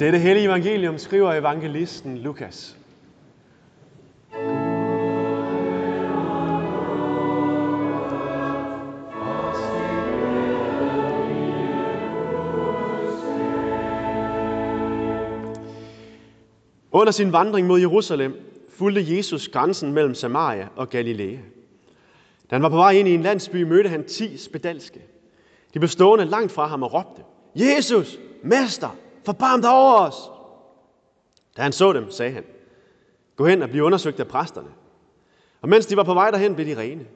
Dette 0.00 0.18
hellige 0.18 0.44
evangelium 0.44 0.98
skriver 0.98 1.32
evangelisten 1.32 2.18
Lukas. 2.18 2.76
Under 16.92 17.10
sin 17.10 17.32
vandring 17.32 17.66
mod 17.66 17.80
Jerusalem 17.80 18.34
fulgte 18.68 19.16
Jesus 19.16 19.48
grænsen 19.48 19.92
mellem 19.92 20.14
Samaria 20.14 20.68
og 20.76 20.90
Galilea. 20.90 21.36
Da 22.50 22.54
han 22.54 22.62
var 22.62 22.68
på 22.68 22.76
vej 22.76 22.92
ind 22.92 23.08
i 23.08 23.14
en 23.14 23.22
landsby, 23.22 23.62
mødte 23.62 23.88
han 23.88 24.04
ti 24.04 24.36
spedalske. 24.36 25.00
De 25.74 25.78
blev 25.78 25.88
stående 25.88 26.24
langt 26.24 26.52
fra 26.52 26.66
ham 26.66 26.82
og 26.82 26.94
råbte, 26.94 27.22
Jesus, 27.54 28.18
Mester, 28.42 28.96
forbarm 29.24 29.62
dig 29.62 29.70
over 29.70 29.94
os. 29.94 30.30
Da 31.56 31.62
han 31.62 31.72
så 31.72 31.92
dem, 31.92 32.10
sagde 32.10 32.32
han, 32.32 32.44
gå 33.36 33.46
hen 33.46 33.62
og 33.62 33.68
bliv 33.68 33.82
undersøgt 33.82 34.20
af 34.20 34.28
præsterne. 34.28 34.68
Og 35.62 35.68
mens 35.68 35.86
de 35.86 35.96
var 35.96 36.02
på 36.02 36.14
vej 36.14 36.30
derhen, 36.30 36.54
blev 36.54 36.66
de 36.66 36.76
rene. 36.76 37.06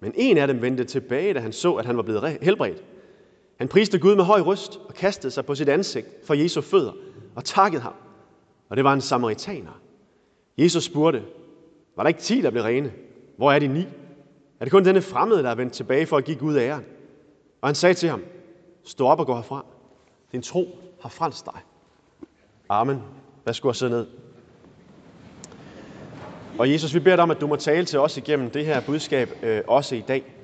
Men 0.00 0.12
en 0.14 0.38
af 0.38 0.46
dem 0.46 0.62
vendte 0.62 0.84
tilbage, 0.84 1.34
da 1.34 1.40
han 1.40 1.52
så, 1.52 1.74
at 1.74 1.86
han 1.86 1.96
var 1.96 2.02
blevet 2.02 2.38
helbredt. 2.42 2.84
Han 3.58 3.68
priste 3.68 3.98
Gud 3.98 4.16
med 4.16 4.24
høj 4.24 4.40
røst 4.40 4.80
og 4.88 4.94
kastede 4.94 5.30
sig 5.30 5.46
på 5.46 5.54
sit 5.54 5.68
ansigt 5.68 6.06
for 6.24 6.34
Jesu 6.34 6.60
fødder 6.60 6.92
og 7.36 7.44
takkede 7.44 7.82
ham. 7.82 7.94
Og 8.68 8.76
det 8.76 8.84
var 8.84 8.92
en 8.92 9.00
samaritaner. 9.00 9.80
Jesus 10.58 10.84
spurgte, 10.84 11.22
var 11.96 12.02
der 12.02 12.08
ikke 12.08 12.20
ti, 12.20 12.40
der 12.40 12.50
blev 12.50 12.62
rene? 12.62 12.92
Hvor 13.36 13.52
er 13.52 13.58
de 13.58 13.66
ni? 13.66 13.86
Er 14.60 14.64
det 14.64 14.70
kun 14.70 14.84
denne 14.84 15.02
fremmede, 15.02 15.42
der 15.42 15.50
er 15.50 15.54
vendt 15.54 15.72
tilbage 15.72 16.06
for 16.06 16.16
at 16.16 16.24
give 16.24 16.36
Gud 16.36 16.56
æren? 16.56 16.84
Og 17.60 17.68
han 17.68 17.74
sagde 17.74 17.94
til 17.94 18.08
ham, 18.08 18.22
stå 18.84 19.06
op 19.06 19.20
og 19.20 19.26
gå 19.26 19.34
herfra. 19.34 19.64
Din 20.32 20.42
tro 20.42 20.78
har 21.00 21.08
frelst 21.08 21.46
dig. 21.46 21.60
Amen. 22.68 23.02
Værsgo 23.44 23.68
at 23.68 23.76
sidde 23.76 23.90
ned. 23.90 24.06
Og 26.58 26.72
Jesus, 26.72 26.94
vi 26.94 26.98
beder 26.98 27.16
dig 27.16 27.22
om, 27.22 27.30
at 27.30 27.40
du 27.40 27.46
må 27.46 27.56
tale 27.56 27.84
til 27.84 27.98
os 27.98 28.16
igennem 28.16 28.50
det 28.50 28.66
her 28.66 28.80
budskab 28.80 29.30
øh, 29.42 29.60
også 29.66 29.94
i 29.94 30.00
dag. 30.08 30.34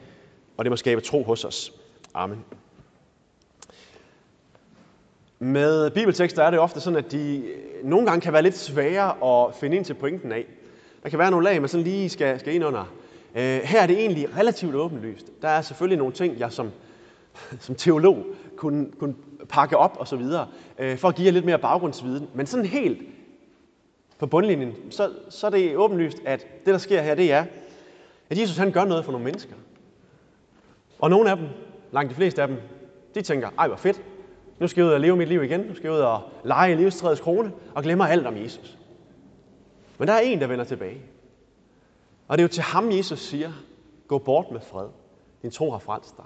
Og 0.57 0.65
det 0.65 0.73
må 0.73 0.77
skabe 0.77 1.01
tro 1.01 1.23
hos 1.23 1.45
os. 1.45 1.73
Amen. 2.15 2.45
Med 5.39 5.91
bibeltekster 5.91 6.43
er 6.43 6.51
det 6.51 6.59
ofte 6.59 6.81
sådan, 6.81 6.99
at 6.99 7.13
de 7.13 7.37
øh, 7.39 7.85
nogle 7.85 8.07
gange 8.07 8.21
kan 8.21 8.33
være 8.33 8.43
lidt 8.43 8.59
svære 8.59 9.47
at 9.47 9.55
finde 9.55 9.77
ind 9.77 9.85
til 9.85 9.95
pointen 9.95 10.33
af. 10.33 10.47
Der 11.03 11.09
kan 11.09 11.19
være 11.19 11.31
nogle 11.31 11.45
lag, 11.45 11.61
man 11.61 11.69
sådan 11.69 11.85
lige 11.85 12.09
skal, 12.09 12.41
skal 12.41 12.55
ind 12.55 12.65
under. 12.65 12.85
Øh, 13.35 13.61
her 13.65 13.83
er 13.83 13.87
det 13.87 13.99
egentlig 13.99 14.37
relativt 14.37 14.75
åbenlyst. 14.75 15.27
Der 15.43 15.49
er 15.49 15.63
selvfølgelig 15.63 15.99
nogle 15.99 16.13
ting, 16.13 16.39
jeg 16.39 16.53
som, 16.53 16.71
som 17.61 17.75
teolog 17.75 18.25
kunne, 18.65 18.87
kunne 18.99 19.15
pakke 19.49 19.77
op 19.77 19.97
og 20.01 20.09
så 20.09 20.17
videre, 20.17 20.49
øh, 20.79 20.99
for 20.99 21.09
at 21.09 21.15
give 21.15 21.27
jer 21.27 21.33
lidt 21.33 21.45
mere 21.45 21.59
baggrundsviden. 21.59 22.29
Men 22.35 22.47
sådan 22.47 22.67
helt 22.67 23.03
på 24.19 24.27
bundlinjen, 24.27 24.75
så, 24.91 25.11
så 25.29 25.47
er 25.47 25.51
det 25.51 25.77
åbenlyst, 25.77 26.19
at 26.25 26.47
det, 26.65 26.73
der 26.73 26.79
sker 26.79 27.03
her, 27.03 27.15
det 27.15 27.33
er, 27.33 27.45
at 28.31 28.39
Jesus 28.39 28.57
han 28.57 28.73
gør 28.73 28.85
noget 28.85 29.05
for 29.05 29.13
nogle 29.13 29.25
mennesker. 29.25 29.55
Og 30.99 31.11
nogle 31.11 31.31
af 31.31 31.37
dem, 31.37 31.47
langt 31.93 32.11
de 32.11 32.15
fleste 32.15 32.43
af 32.43 32.49
dem, 32.49 32.57
de 33.15 33.23
tænker, 33.23 33.51
ej 33.59 33.67
hvor 33.67 33.77
fedt, 33.77 34.03
nu 34.59 34.69
skal 34.69 34.81
jeg 34.81 34.89
ud 34.89 34.95
og 34.95 35.01
leve 35.01 35.17
mit 35.17 35.29
liv 35.29 35.43
igen, 35.43 35.61
nu 35.61 35.75
skal 35.75 35.89
jeg 35.89 35.93
ud 35.93 36.03
og 36.03 36.21
lege 36.45 36.73
i 36.73 36.77
livstrædets 36.77 37.21
krone, 37.21 37.53
og 37.75 37.83
glemmer 37.83 38.05
alt 38.05 38.27
om 38.27 38.37
Jesus. 38.37 38.79
Men 39.99 40.09
der 40.09 40.15
er 40.15 40.21
en, 40.21 40.41
der 40.41 40.47
vender 40.47 40.65
tilbage. 40.65 41.03
Og 42.29 42.39
det 42.39 42.45
er 42.45 42.49
jo 42.49 42.53
til 42.53 42.63
ham, 42.63 42.91
Jesus 42.91 43.21
siger, 43.21 43.53
gå 44.09 44.19
bort 44.19 44.47
med 44.53 44.61
fred. 44.61 44.89
Din 45.43 45.51
tro 45.51 45.71
har 45.71 45.79
frelst 45.79 46.17
dig. 46.17 46.25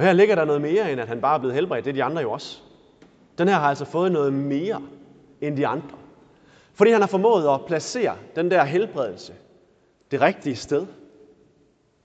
Og 0.00 0.06
her 0.06 0.12
ligger 0.12 0.34
der 0.34 0.44
noget 0.44 0.60
mere, 0.60 0.92
end 0.92 1.00
at 1.00 1.08
han 1.08 1.20
bare 1.20 1.34
er 1.34 1.38
blevet 1.38 1.54
helbredt. 1.54 1.84
Det 1.84 1.90
er 1.90 1.94
de 1.94 2.04
andre 2.04 2.22
jo 2.22 2.30
også. 2.30 2.60
Den 3.38 3.48
her 3.48 3.54
har 3.54 3.68
altså 3.68 3.84
fået 3.84 4.12
noget 4.12 4.32
mere 4.32 4.82
end 5.40 5.56
de 5.56 5.66
andre. 5.66 5.96
Fordi 6.74 6.90
han 6.90 7.00
har 7.00 7.08
formået 7.08 7.54
at 7.54 7.60
placere 7.66 8.16
den 8.36 8.50
der 8.50 8.64
helbredelse 8.64 9.32
det 10.10 10.20
rigtige 10.20 10.56
sted. 10.56 10.86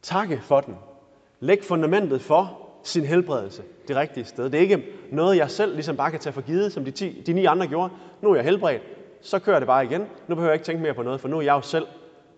Takke 0.02 0.40
for 0.44 0.62
den. 0.62 0.76
Læg 1.40 1.64
fundamentet 1.64 2.22
for 2.22 2.68
sin 2.84 3.06
helbredelse 3.06 3.64
det 3.88 3.96
rigtige 3.96 4.26
sted. 4.26 4.50
Det 4.50 4.56
er 4.56 4.62
ikke 4.62 4.84
noget, 5.12 5.38
jeg 5.38 5.52
selv 5.52 5.74
ligesom 5.74 5.98
bare 5.98 6.12
kan 6.12 6.20
tage 6.20 6.34
for 6.34 6.42
givet, 6.42 6.72
som 6.72 6.86
de, 6.86 6.92
ti, 6.92 7.24
de 7.26 7.34
ni 7.34 7.46
andre 7.46 7.68
gjorde. 7.68 7.94
Nu 8.22 8.32
er 8.32 8.36
jeg 8.36 8.44
helbredt, 8.44 8.82
så 9.22 9.40
kører 9.40 9.60
det 9.60 9.68
bare 9.68 9.86
igen. 9.86 10.02
Nu 10.28 10.36
behøver 10.36 10.52
jeg 10.52 10.56
ikke 10.56 10.66
tænke 10.66 10.82
mere 10.82 10.94
på 10.94 11.04
noget, 11.04 11.22
for 11.22 11.28
nu 11.28 11.38
er 11.38 11.42
jeg 11.42 11.54
jo 11.54 11.62
selv 11.62 11.88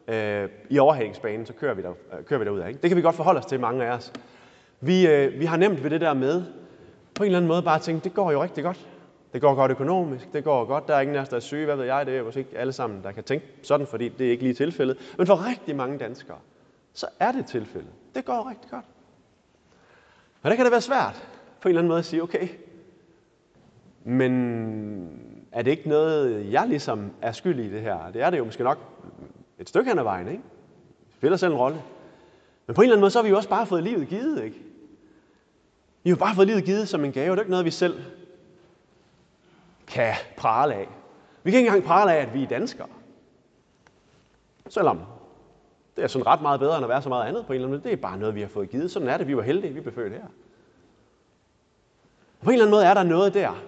øh, 0.07 0.49
i 0.69 0.79
overhængsbanen, 0.79 1.45
så 1.45 1.53
kører 1.53 1.73
vi, 1.73 1.81
der, 1.81 1.89
øh, 1.89 2.25
kører 2.25 2.39
vi 2.39 2.45
derud 2.45 2.59
af. 2.59 2.67
Ikke? 2.67 2.79
Det 2.81 2.89
kan 2.89 2.97
vi 2.97 3.01
godt 3.01 3.15
forholde 3.15 3.39
os 3.39 3.45
til, 3.45 3.59
mange 3.59 3.85
af 3.85 3.91
os. 3.91 4.13
Vi, 4.79 5.07
øh, 5.07 5.39
vi 5.39 5.45
har 5.45 5.57
nemt 5.57 5.83
ved 5.83 5.89
det 5.89 6.01
der 6.01 6.13
med, 6.13 6.43
på 7.15 7.23
en 7.23 7.25
eller 7.25 7.37
anden 7.37 7.47
måde 7.47 7.61
bare 7.61 7.75
at 7.75 7.81
tænke, 7.81 8.03
det 8.03 8.13
går 8.13 8.31
jo 8.31 8.43
rigtig 8.43 8.63
godt. 8.63 8.87
Det 9.33 9.41
går 9.41 9.55
godt 9.55 9.71
økonomisk, 9.71 10.33
det 10.33 10.43
går 10.43 10.65
godt, 10.65 10.87
der 10.87 10.95
er 10.95 11.01
ingen 11.01 11.15
af 11.15 11.21
os, 11.21 11.29
der 11.29 11.35
er 11.35 11.39
syge, 11.39 11.65
hvad 11.65 11.75
ved 11.75 11.85
jeg, 11.85 12.05
det 12.05 12.13
er 12.13 12.19
jo 12.19 12.31
ikke 12.37 12.57
alle 12.57 12.73
sammen, 12.73 13.03
der 13.03 13.11
kan 13.11 13.23
tænke 13.23 13.45
sådan, 13.63 13.87
fordi 13.87 14.09
det 14.09 14.27
er 14.27 14.31
ikke 14.31 14.43
lige 14.43 14.53
tilfældet. 14.53 14.97
Men 15.17 15.27
for 15.27 15.49
rigtig 15.49 15.75
mange 15.75 15.97
danskere, 15.97 16.37
så 16.93 17.07
er 17.19 17.31
det 17.31 17.45
tilfældet. 17.45 17.89
Det 18.15 18.25
går 18.25 18.49
rigtig 18.49 18.71
godt. 18.71 18.85
Og 20.41 20.49
der 20.49 20.55
kan 20.55 20.65
det 20.65 20.71
være 20.71 20.81
svært 20.81 21.27
på 21.61 21.67
en 21.67 21.69
eller 21.69 21.81
anden 21.81 21.87
måde 21.87 21.99
at 21.99 22.05
sige, 22.05 22.23
okay, 22.23 22.47
men 24.03 25.21
er 25.51 25.61
det 25.61 25.71
ikke 25.71 25.89
noget, 25.89 26.51
jeg 26.51 26.67
ligesom 26.67 27.11
er 27.21 27.31
skyld 27.31 27.59
i 27.59 27.71
det 27.71 27.81
her? 27.81 28.11
Det 28.11 28.21
er 28.21 28.29
det 28.29 28.37
jo 28.37 28.45
måske 28.45 28.63
nok 28.63 28.77
et 29.59 29.69
stykke 29.69 29.89
hen 29.89 29.99
ad 29.99 30.03
vejen, 30.03 30.27
ikke? 30.27 30.43
Det 31.07 31.15
spiller 31.15 31.37
selv 31.37 31.51
en 31.51 31.57
rolle. 31.57 31.81
Men 32.67 32.75
på 32.75 32.81
en 32.81 32.85
eller 32.85 32.95
anden 32.95 33.01
måde, 33.01 33.11
så 33.11 33.19
har 33.19 33.23
vi 33.23 33.29
jo 33.29 33.37
også 33.37 33.49
bare 33.49 33.65
fået 33.65 33.83
livet 33.83 34.07
givet, 34.07 34.43
ikke? 34.43 34.66
Vi 36.07 36.09
har 36.09 36.15
jo 36.15 36.19
bare 36.19 36.35
fået 36.35 36.47
livet 36.47 36.65
givet 36.65 36.87
som 36.87 37.05
en 37.05 37.11
gave. 37.11 37.31
Det 37.31 37.37
er 37.37 37.41
ikke 37.41 37.51
noget, 37.51 37.65
vi 37.65 37.71
selv 37.71 38.01
kan 39.87 40.13
prale 40.37 40.73
af. 40.73 40.89
Vi 41.43 41.51
kan 41.51 41.57
ikke 41.57 41.67
engang 41.67 41.83
prale 41.83 42.13
af, 42.13 42.21
at 42.21 42.33
vi 42.33 42.43
er 42.43 42.47
danskere. 42.47 42.87
Selvom 44.69 45.01
det 45.95 46.03
er 46.03 46.07
sådan 46.07 46.27
ret 46.27 46.41
meget 46.41 46.59
bedre, 46.59 46.75
end 46.75 46.85
at 46.85 46.89
være 46.89 47.01
så 47.01 47.09
meget 47.09 47.27
andet 47.27 47.45
på 47.45 47.53
en 47.53 47.55
eller 47.55 47.67
anden 47.67 47.79
måde. 47.79 47.89
Det 47.89 47.97
er 47.97 48.01
bare 48.01 48.17
noget, 48.17 48.35
vi 48.35 48.41
har 48.41 48.47
fået 48.47 48.69
givet. 48.69 48.91
Sådan 48.91 49.09
er 49.09 49.17
det. 49.17 49.27
Vi 49.27 49.37
var 49.37 49.41
heldige, 49.41 49.73
vi 49.73 49.81
blev 49.81 49.93
født 49.93 50.13
her. 50.13 50.25
På 52.41 52.49
en 52.49 52.53
eller 52.53 52.65
anden 52.65 52.75
måde 52.75 52.85
er 52.85 52.93
der 52.93 53.03
noget 53.03 53.33
der, 53.33 53.63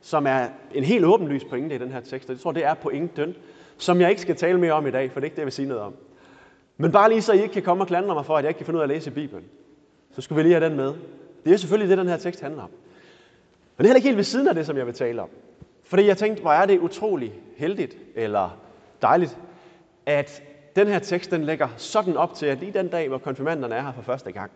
som 0.00 0.26
er 0.26 0.48
en 0.74 0.84
helt 0.84 1.04
åbenlys 1.04 1.44
pointe 1.44 1.74
i 1.74 1.78
den 1.78 1.92
her 1.92 2.00
tekst. 2.00 2.28
Og 2.28 2.34
jeg 2.34 2.40
tror, 2.40 2.52
det 2.52 2.64
er 2.64 2.74
pointen, 2.74 3.34
som 3.78 4.00
jeg 4.00 4.10
ikke 4.10 4.22
skal 4.22 4.36
tale 4.36 4.60
mere 4.60 4.72
om 4.72 4.86
i 4.86 4.90
dag, 4.90 5.12
for 5.12 5.20
det 5.20 5.24
er 5.24 5.26
ikke 5.26 5.36
det, 5.36 5.40
jeg 5.40 5.46
vil 5.46 5.52
sige 5.52 5.68
noget 5.68 5.82
om. 5.82 5.94
Men 6.76 6.92
bare 6.92 7.08
lige 7.08 7.22
så 7.22 7.32
I 7.32 7.42
ikke 7.42 7.52
kan 7.52 7.62
komme 7.62 7.82
og 7.84 7.88
klandre 7.88 8.14
mig 8.14 8.26
for, 8.26 8.36
at 8.36 8.44
jeg 8.44 8.50
ikke 8.50 8.58
kan 8.58 8.66
finde 8.66 8.76
ud 8.76 8.82
af 8.82 8.84
at 8.84 8.88
læse 8.88 9.10
Bibelen, 9.10 9.44
så 10.14 10.20
skulle 10.20 10.36
vi 10.36 10.42
lige 10.42 10.60
have 10.60 10.68
den 10.68 10.76
med. 10.76 10.94
Det 11.44 11.52
er 11.52 11.56
selvfølgelig 11.56 11.90
det, 11.90 11.98
den 11.98 12.08
her 12.08 12.16
tekst 12.16 12.40
handler 12.40 12.62
om. 12.62 12.70
Men 13.76 13.84
det 13.84 13.84
er 13.84 13.88
heller 13.88 13.96
ikke 13.96 14.08
helt 14.08 14.16
ved 14.16 14.24
siden 14.24 14.48
af 14.48 14.54
det, 14.54 14.66
som 14.66 14.76
jeg 14.76 14.86
vil 14.86 14.94
tale 14.94 15.22
om. 15.22 15.28
Fordi 15.84 16.06
jeg 16.06 16.16
tænkte, 16.16 16.42
hvor 16.42 16.52
er 16.52 16.66
det 16.66 16.78
utrolig 16.78 17.34
heldigt, 17.56 17.96
eller 18.14 18.58
dejligt, 19.02 19.38
at 20.06 20.42
den 20.76 20.86
her 20.86 20.98
tekst, 20.98 21.30
den 21.30 21.44
lægger 21.44 21.68
sådan 21.76 22.16
op 22.16 22.34
til, 22.34 22.46
at 22.46 22.58
lige 22.58 22.72
den 22.72 22.88
dag, 22.88 23.08
hvor 23.08 23.18
konfirmanderne 23.18 23.74
er 23.74 23.82
her 23.82 23.92
for 23.92 24.02
første 24.02 24.32
gang, 24.32 24.50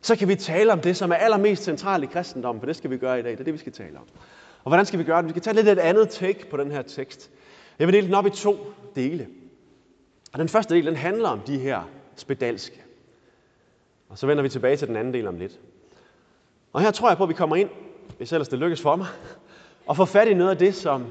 så 0.00 0.16
kan 0.16 0.28
vi 0.28 0.34
tale 0.34 0.72
om 0.72 0.80
det, 0.80 0.96
som 0.96 1.10
er 1.10 1.14
allermest 1.14 1.64
centralt 1.64 2.04
i 2.04 2.06
kristendommen, 2.06 2.60
for 2.60 2.66
det 2.66 2.76
skal 2.76 2.90
vi 2.90 2.96
gøre 2.96 3.18
i 3.18 3.22
dag. 3.22 3.32
Det 3.32 3.40
er 3.40 3.44
det, 3.44 3.52
vi 3.52 3.58
skal 3.58 3.72
tale 3.72 3.98
om. 3.98 4.04
Og 4.64 4.70
hvordan 4.70 4.86
skal 4.86 4.98
vi 4.98 5.04
gøre 5.04 5.18
det? 5.18 5.24
Vi 5.24 5.30
skal 5.30 5.42
tage 5.42 5.54
lidt 5.54 5.68
et 5.68 5.78
andet 5.78 6.08
take 6.08 6.50
på 6.50 6.56
den 6.56 6.70
her 6.70 6.82
tekst. 6.82 7.30
Jeg 7.78 7.86
vil 7.86 7.94
dele 7.94 8.06
den 8.06 8.14
op 8.14 8.26
i 8.26 8.30
to 8.30 8.56
dele. 8.96 9.28
Og 10.32 10.38
den 10.38 10.48
første 10.48 10.74
del, 10.74 10.86
den 10.86 10.96
handler 10.96 11.28
om 11.28 11.40
de 11.40 11.58
her 11.58 11.90
spedalske. 12.16 12.82
Og 14.08 14.18
så 14.18 14.26
vender 14.26 14.42
vi 14.42 14.48
tilbage 14.48 14.76
til 14.76 14.88
den 14.88 14.96
anden 14.96 15.14
del 15.14 15.26
om 15.26 15.36
lidt. 15.36 15.60
Og 16.74 16.80
her 16.80 16.90
tror 16.90 17.08
jeg 17.08 17.16
på, 17.16 17.22
at 17.22 17.28
vi 17.28 17.34
kommer 17.34 17.56
ind, 17.56 17.68
hvis 18.16 18.32
ellers 18.32 18.48
det 18.48 18.58
lykkes 18.58 18.82
for 18.82 18.96
mig, 18.96 19.06
og 19.86 19.96
får 19.96 20.04
fat 20.04 20.28
i 20.28 20.34
noget 20.34 20.50
af 20.50 20.56
det, 20.56 20.74
som, 20.74 21.06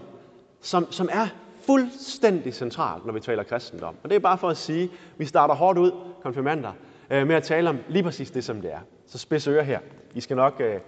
som, 0.62 0.91
som 0.91 1.09
er 1.12 1.28
fuldstændig 1.66 2.53
centralt, 2.53 3.06
når 3.06 3.13
vi 3.13 3.19
taler 3.19 3.44
kristendom. 3.44 3.96
Og 4.03 4.09
det 4.09 4.16
er 4.16 4.19
bare 4.19 4.38
for 4.38 4.50
at 4.50 4.57
sige, 4.57 4.84
at 4.84 4.90
vi 5.18 5.25
starter 5.25 5.56
hårdt 5.56 5.79
ud, 5.79 5.91
konfirmander, 6.24 6.72
øh, 7.09 7.28
med 7.28 7.35
at 7.35 7.44
tale 7.44 7.69
om 7.69 7.78
lige 7.90 8.03
præcis 8.03 8.31
det, 8.31 8.44
som 8.44 8.62
det 8.62 8.74
er. 8.74 8.79
Så 9.07 9.18
spids 9.18 9.47
ører 9.47 9.63
her. 9.63 9.79
I 10.16 10.22
skal 10.22 10.35
nok 10.35 10.62
øh, 10.62 10.79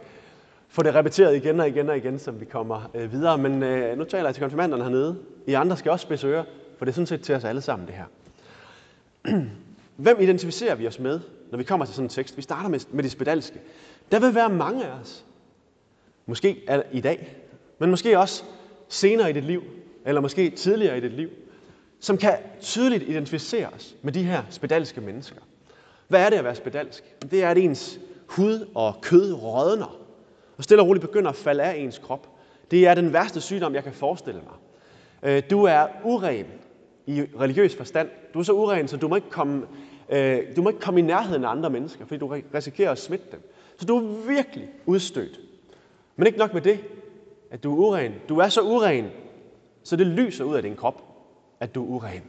få 0.69 0.83
det 0.83 0.95
repeteret 0.95 1.35
igen 1.35 1.59
og 1.59 1.67
igen 1.67 1.89
og 1.89 1.97
igen, 1.97 2.19
som 2.19 2.39
vi 2.39 2.45
kommer 2.45 2.89
øh, 2.93 3.11
videre. 3.11 3.37
Men 3.37 3.63
øh, 3.63 3.97
nu 3.97 4.03
taler 4.03 4.25
jeg 4.25 4.35
til 4.35 4.41
konfirmanderne 4.41 4.83
hernede. 4.83 5.17
I 5.47 5.53
andre 5.53 5.77
skal 5.77 5.91
også 5.91 6.03
spidse 6.03 6.27
ører, 6.27 6.43
for 6.77 6.85
det 6.85 6.91
er 6.91 6.93
sådan 6.93 7.07
set 7.07 7.21
til 7.21 7.35
os 7.35 7.43
alle 7.43 7.61
sammen, 7.61 7.87
det 7.87 7.95
her. 7.95 8.05
Hvem 9.95 10.21
identificerer 10.21 10.75
vi 10.75 10.87
os 10.87 10.99
med, 10.99 11.19
når 11.51 11.57
vi 11.57 11.63
kommer 11.63 11.85
til 11.85 11.95
sådan 11.95 12.05
en 12.05 12.09
tekst? 12.09 12.37
Vi 12.37 12.41
starter 12.41 12.69
med, 12.69 12.79
med 12.91 13.03
de 13.03 13.09
spedalske. 13.09 13.61
Der 14.11 14.19
vil 14.19 14.35
være 14.35 14.49
mange 14.49 14.85
af 14.85 14.91
os. 15.01 15.25
Måske 16.25 16.63
i 16.91 17.01
dag, 17.01 17.35
men 17.79 17.89
måske 17.89 18.19
også 18.19 18.43
senere 18.89 19.29
i 19.29 19.33
dit 19.33 19.43
liv, 19.43 19.63
eller 20.05 20.21
måske 20.21 20.49
tidligere 20.49 20.97
i 20.97 21.01
dit 21.01 21.13
liv, 21.13 21.29
som 21.99 22.17
kan 22.17 22.37
tydeligt 22.61 23.03
identificere 23.03 23.67
os 23.67 23.95
med 24.01 24.13
de 24.13 24.23
her 24.23 24.43
spedalske 24.49 25.01
mennesker. 25.01 25.41
Hvad 26.07 26.25
er 26.25 26.29
det 26.29 26.37
at 26.37 26.43
være 26.43 26.55
spedalsk? 26.55 27.03
Det 27.31 27.43
er, 27.43 27.49
at 27.49 27.57
ens 27.57 27.99
hud 28.27 28.67
og 28.75 28.95
kød 29.01 29.33
rådner, 29.33 29.99
og 30.57 30.63
stille 30.63 30.81
og 30.83 30.87
roligt 30.87 31.01
begynder 31.05 31.29
at 31.29 31.35
falde 31.35 31.63
af 31.63 31.75
ens 31.75 31.97
krop. 31.99 32.29
Det 32.71 32.87
er 32.87 32.93
den 32.93 33.13
værste 33.13 33.41
sygdom, 33.41 33.75
jeg 33.75 33.83
kan 33.83 33.93
forestille 33.93 34.41
mig. 34.41 34.53
Øh, 35.31 35.43
du 35.49 35.63
er 35.63 35.87
uren 36.03 36.45
i 37.05 37.21
religiøs 37.39 37.75
forstand. 37.75 38.09
Du 38.33 38.39
er 38.39 38.43
så 38.43 38.53
uren, 38.53 38.87
så 38.87 38.97
du 38.97 39.07
må 39.07 39.15
ikke 39.15 39.29
komme, 39.29 39.67
øh, 40.09 40.55
du 40.55 40.61
må 40.61 40.69
ikke 40.69 40.81
komme 40.81 40.99
i 40.99 41.03
nærheden 41.03 41.45
af 41.45 41.49
andre 41.49 41.69
mennesker, 41.69 42.05
fordi 42.05 42.19
du 42.19 42.27
risikerer 42.53 42.91
at 42.91 42.97
smitte 42.97 43.25
dem. 43.31 43.51
Så 43.77 43.85
du 43.85 43.97
er 43.97 44.27
virkelig 44.27 44.69
udstødt. 44.85 45.39
Men 46.15 46.27
ikke 46.27 46.39
nok 46.39 46.53
med 46.53 46.61
det. 46.61 46.79
at 47.51 47.63
du 47.63 47.73
er 47.73 47.87
uren. 47.87 48.13
Du 48.29 48.37
er 48.37 48.49
så 48.49 48.61
uren, 48.61 49.05
så 49.83 49.95
det 49.95 50.07
lyser 50.07 50.43
ud 50.43 50.55
af 50.55 50.63
din 50.63 50.75
krop, 50.75 51.03
at 51.59 51.75
du 51.75 51.83
er 51.83 51.87
uren. 51.87 52.23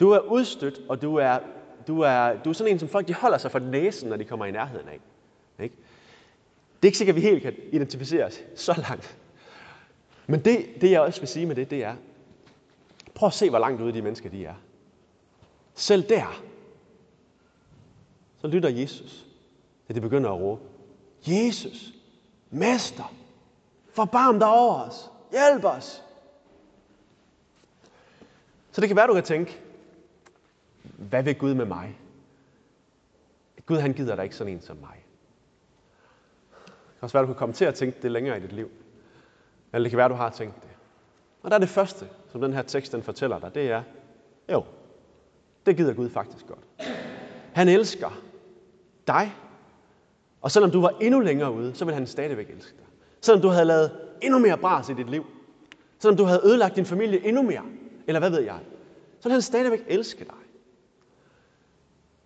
Du 0.00 0.10
er 0.10 0.18
udstødt, 0.18 0.80
og 0.88 1.02
du 1.02 1.16
er, 1.16 1.38
du 1.86 2.00
er, 2.00 2.36
du 2.44 2.48
er 2.50 2.52
sådan 2.52 2.72
en, 2.72 2.78
som 2.78 2.88
folk 2.88 3.08
de 3.08 3.14
holder 3.14 3.38
sig 3.38 3.50
for 3.50 3.58
næsen, 3.58 4.08
når 4.08 4.16
de 4.16 4.24
kommer 4.24 4.46
i 4.46 4.50
nærheden 4.50 4.88
af. 4.88 5.00
Ikke? 5.62 5.74
Det 6.76 6.82
er 6.82 6.88
ikke 6.88 6.98
sikkert, 6.98 7.16
at 7.16 7.22
vi 7.22 7.28
helt 7.28 7.42
kan 7.42 7.54
identificere 7.72 8.24
os 8.24 8.40
så 8.54 8.84
langt. 8.88 9.18
Men 10.26 10.40
det, 10.40 10.66
det 10.80 10.90
jeg 10.90 11.00
også 11.00 11.20
vil 11.20 11.28
sige 11.28 11.46
med 11.46 11.56
det, 11.56 11.70
det 11.70 11.84
er, 11.84 11.94
prøv 13.18 13.26
at 13.26 13.32
se, 13.32 13.50
hvor 13.50 13.58
langt 13.58 13.82
ude 13.82 13.92
de 13.92 14.02
mennesker 14.02 14.30
de 14.30 14.44
er. 14.44 14.54
Selv 15.74 16.08
der, 16.08 16.42
så 18.40 18.46
lytter 18.46 18.68
Jesus, 18.68 19.26
da 19.88 19.94
de 19.94 20.00
begynder 20.00 20.30
at 20.30 20.40
råbe. 20.40 20.62
Jesus, 21.26 21.92
Mester, 22.50 23.14
forbarm 23.94 24.38
dig 24.38 24.48
over 24.48 24.74
os. 24.74 25.10
Hjælp 25.30 25.64
os. 25.64 26.02
Så 28.72 28.80
det 28.80 28.88
kan 28.88 28.96
være, 28.96 29.06
du 29.06 29.14
kan 29.14 29.24
tænke, 29.24 29.60
hvad 30.82 31.22
vil 31.22 31.38
Gud 31.38 31.54
med 31.54 31.64
mig? 31.64 31.98
Gud 33.66 33.78
han 33.78 33.92
gider 33.92 34.16
da 34.16 34.22
ikke 34.22 34.36
sådan 34.36 34.52
en 34.52 34.60
som 34.60 34.76
mig. 34.76 35.04
Det 36.66 37.00
kan 37.00 37.02
også 37.02 37.18
være, 37.18 37.22
du 37.22 37.26
kan 37.26 37.38
komme 37.38 37.54
til 37.54 37.64
at 37.64 37.74
tænke 37.74 38.02
det 38.02 38.10
længere 38.10 38.38
i 38.38 38.40
dit 38.40 38.52
liv. 38.52 38.70
Eller 39.72 39.84
det 39.84 39.90
kan 39.90 39.98
være, 39.98 40.08
du 40.08 40.14
har 40.14 40.30
tænkt 40.30 40.62
det. 40.62 40.70
Og 41.42 41.50
der 41.50 41.56
er 41.56 41.60
det 41.60 41.68
første, 41.68 42.08
som 42.32 42.40
den 42.40 42.52
her 42.52 42.62
tekst 42.62 42.92
den 42.92 43.02
fortæller 43.02 43.38
dig, 43.38 43.54
det 43.54 43.70
er, 43.70 43.82
jo, 44.52 44.64
det 45.66 45.76
gider 45.76 45.94
Gud 45.94 46.10
faktisk 46.10 46.46
godt. 46.46 46.88
Han 47.52 47.68
elsker 47.68 48.22
dig, 49.06 49.34
og 50.40 50.50
selvom 50.50 50.70
du 50.70 50.80
var 50.80 50.94
endnu 51.00 51.20
længere 51.20 51.52
ude, 51.52 51.74
så 51.74 51.84
vil 51.84 51.94
han 51.94 52.06
stadigvæk 52.06 52.50
elske 52.50 52.76
dig. 52.78 52.86
Selvom 53.20 53.42
du 53.42 53.48
havde 53.48 53.64
lavet 53.64 53.90
endnu 54.22 54.38
mere 54.38 54.58
bras 54.58 54.88
i 54.88 54.94
dit 54.94 55.10
liv, 55.10 55.26
selvom 55.98 56.16
du 56.16 56.24
havde 56.24 56.40
ødelagt 56.44 56.76
din 56.76 56.84
familie 56.84 57.26
endnu 57.26 57.42
mere, 57.42 57.64
eller 58.06 58.20
hvad 58.20 58.30
ved 58.30 58.40
jeg, 58.40 58.58
så 59.20 59.28
vil 59.28 59.32
han 59.32 59.42
stadigvæk 59.42 59.84
elske 59.88 60.24
dig. 60.24 60.34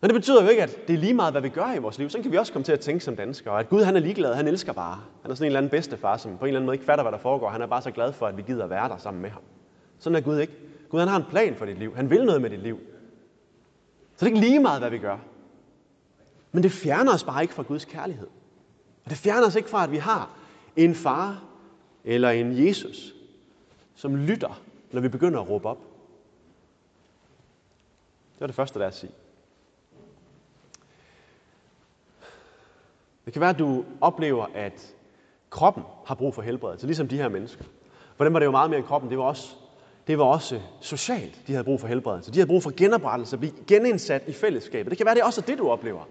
Men 0.01 0.11
det 0.11 0.15
betyder 0.15 0.43
jo 0.43 0.49
ikke, 0.49 0.63
at 0.63 0.89
det 0.89 0.95
er 0.95 0.99
lige 0.99 1.15
meget, 1.15 1.35
hvad 1.35 1.43
vi 1.43 1.49
gør 1.49 1.75
i 1.75 1.79
vores 1.79 1.99
liv. 1.99 2.11
Så 2.11 2.23
kan 2.23 2.33
vi 2.33 2.37
også 2.37 2.53
komme 2.53 2.65
til 2.65 2.73
at 2.73 2.81
tænke 2.81 3.05
som 3.05 3.17
danskere, 3.17 3.59
at 3.61 3.69
Gud 3.69 3.83
han 3.83 3.97
er 3.97 4.01
ligeglad, 4.01 4.35
han 4.35 4.49
elsker 4.49 4.73
bare. 4.73 5.01
Han 5.23 5.31
er 5.31 5.35
sådan 5.35 5.45
en 5.45 5.47
eller 5.47 5.59
anden 5.59 5.71
bedstefar, 5.71 6.17
som 6.17 6.39
på 6.39 6.45
en 6.45 6.49
eller 6.49 6.59
anden 6.61 6.67
måde 6.67 6.75
ikke 6.75 6.85
fatter, 6.85 7.05
hvad 7.05 7.13
der 7.13 7.19
foregår. 7.19 7.49
Han 7.49 7.63
er 7.63 7.67
bare 7.67 7.83
så 7.83 7.91
glad 7.91 8.13
for, 8.13 8.27
at 8.27 8.37
vi 8.37 8.43
gider 8.43 8.67
være 8.67 8.89
der 8.89 8.97
sammen 8.97 9.23
med 9.23 9.31
ham. 9.31 9.43
Sådan 10.03 10.17
er 10.17 10.21
Gud 10.21 10.39
ikke. 10.39 10.53
Gud 10.89 10.99
han 10.99 11.09
har 11.09 11.17
en 11.17 11.25
plan 11.31 11.55
for 11.57 11.67
dit 11.67 11.79
liv. 11.79 11.97
Han 11.97 12.11
vil 12.11 12.25
noget 12.25 12.43
med 12.43 12.51
dit 12.51 12.59
liv. 12.59 12.81
Så 14.17 14.17
det 14.17 14.23
er 14.23 14.27
ikke 14.27 14.49
lige 14.49 14.61
meget, 14.61 14.81
hvad 14.81 14.91
vi 14.91 14.99
gør. 14.99 15.19
Men 16.53 16.63
det 16.63 16.73
fjerner 16.73 17.15
os 17.15 17.25
bare 17.25 17.43
ikke 17.43 17.55
fra 17.55 17.63
Guds 17.63 17.85
kærlighed. 17.85 18.27
Og 19.05 19.11
det 19.11 19.19
fjerner 19.19 19.47
os 19.47 19.55
ikke 19.55 19.69
fra, 19.69 19.85
at 19.85 19.91
vi 19.91 19.97
har 19.97 20.31
en 20.77 20.95
far 20.95 21.43
eller 22.05 22.31
en 22.31 22.67
Jesus, 22.67 23.15
som 23.95 24.17
lytter, 24.17 24.63
når 24.93 25.01
vi 25.01 25.09
begynder 25.09 25.41
at 25.41 25.49
råbe 25.49 25.69
op. 25.69 25.79
Det 28.35 28.41
var 28.41 28.47
det 28.47 28.57
første, 28.57 28.79
der 28.79 28.85
er 28.85 28.89
at 28.89 28.97
sige. 28.97 29.13
Det 33.25 33.33
kan 33.33 33.41
være, 33.41 33.51
at 33.51 33.59
du 33.59 33.85
oplever, 34.01 34.47
at 34.55 34.95
kroppen 35.51 35.85
har 36.07 36.15
brug 36.15 36.35
for 36.35 36.43
helbredelse, 36.43 36.87
ligesom 36.87 37.09
de 37.09 37.17
her 37.17 37.29
mennesker. 37.29 37.65
For 38.17 38.25
dem 38.25 38.33
var 38.33 38.39
det 38.39 38.47
jo 38.47 38.51
meget 38.51 38.71
mere 38.71 38.79
end 38.79 38.87
kroppen, 38.87 39.11
det 39.11 39.19
var 39.19 39.25
også, 39.25 39.57
det 40.07 40.19
var 40.19 40.25
også 40.25 40.61
socialt, 40.81 41.41
de 41.47 41.53
havde 41.53 41.65
brug 41.65 41.81
for 41.81 41.89
helbredelse. 41.89 42.33
De 42.33 42.39
havde 42.39 42.47
brug 42.47 42.63
for 42.63 42.73
genoprettelse, 42.77 43.37
at 43.37 43.41
blive 43.41 43.53
genindsat 43.67 44.23
i 44.27 44.33
fællesskabet. 44.33 44.91
Det 44.91 44.99
kan 44.99 45.07
være, 45.07 45.15
det 45.15 45.21
er 45.21 45.25
også 45.25 45.41
det, 45.41 45.59
du 45.59 45.71
oplever. 45.71 46.05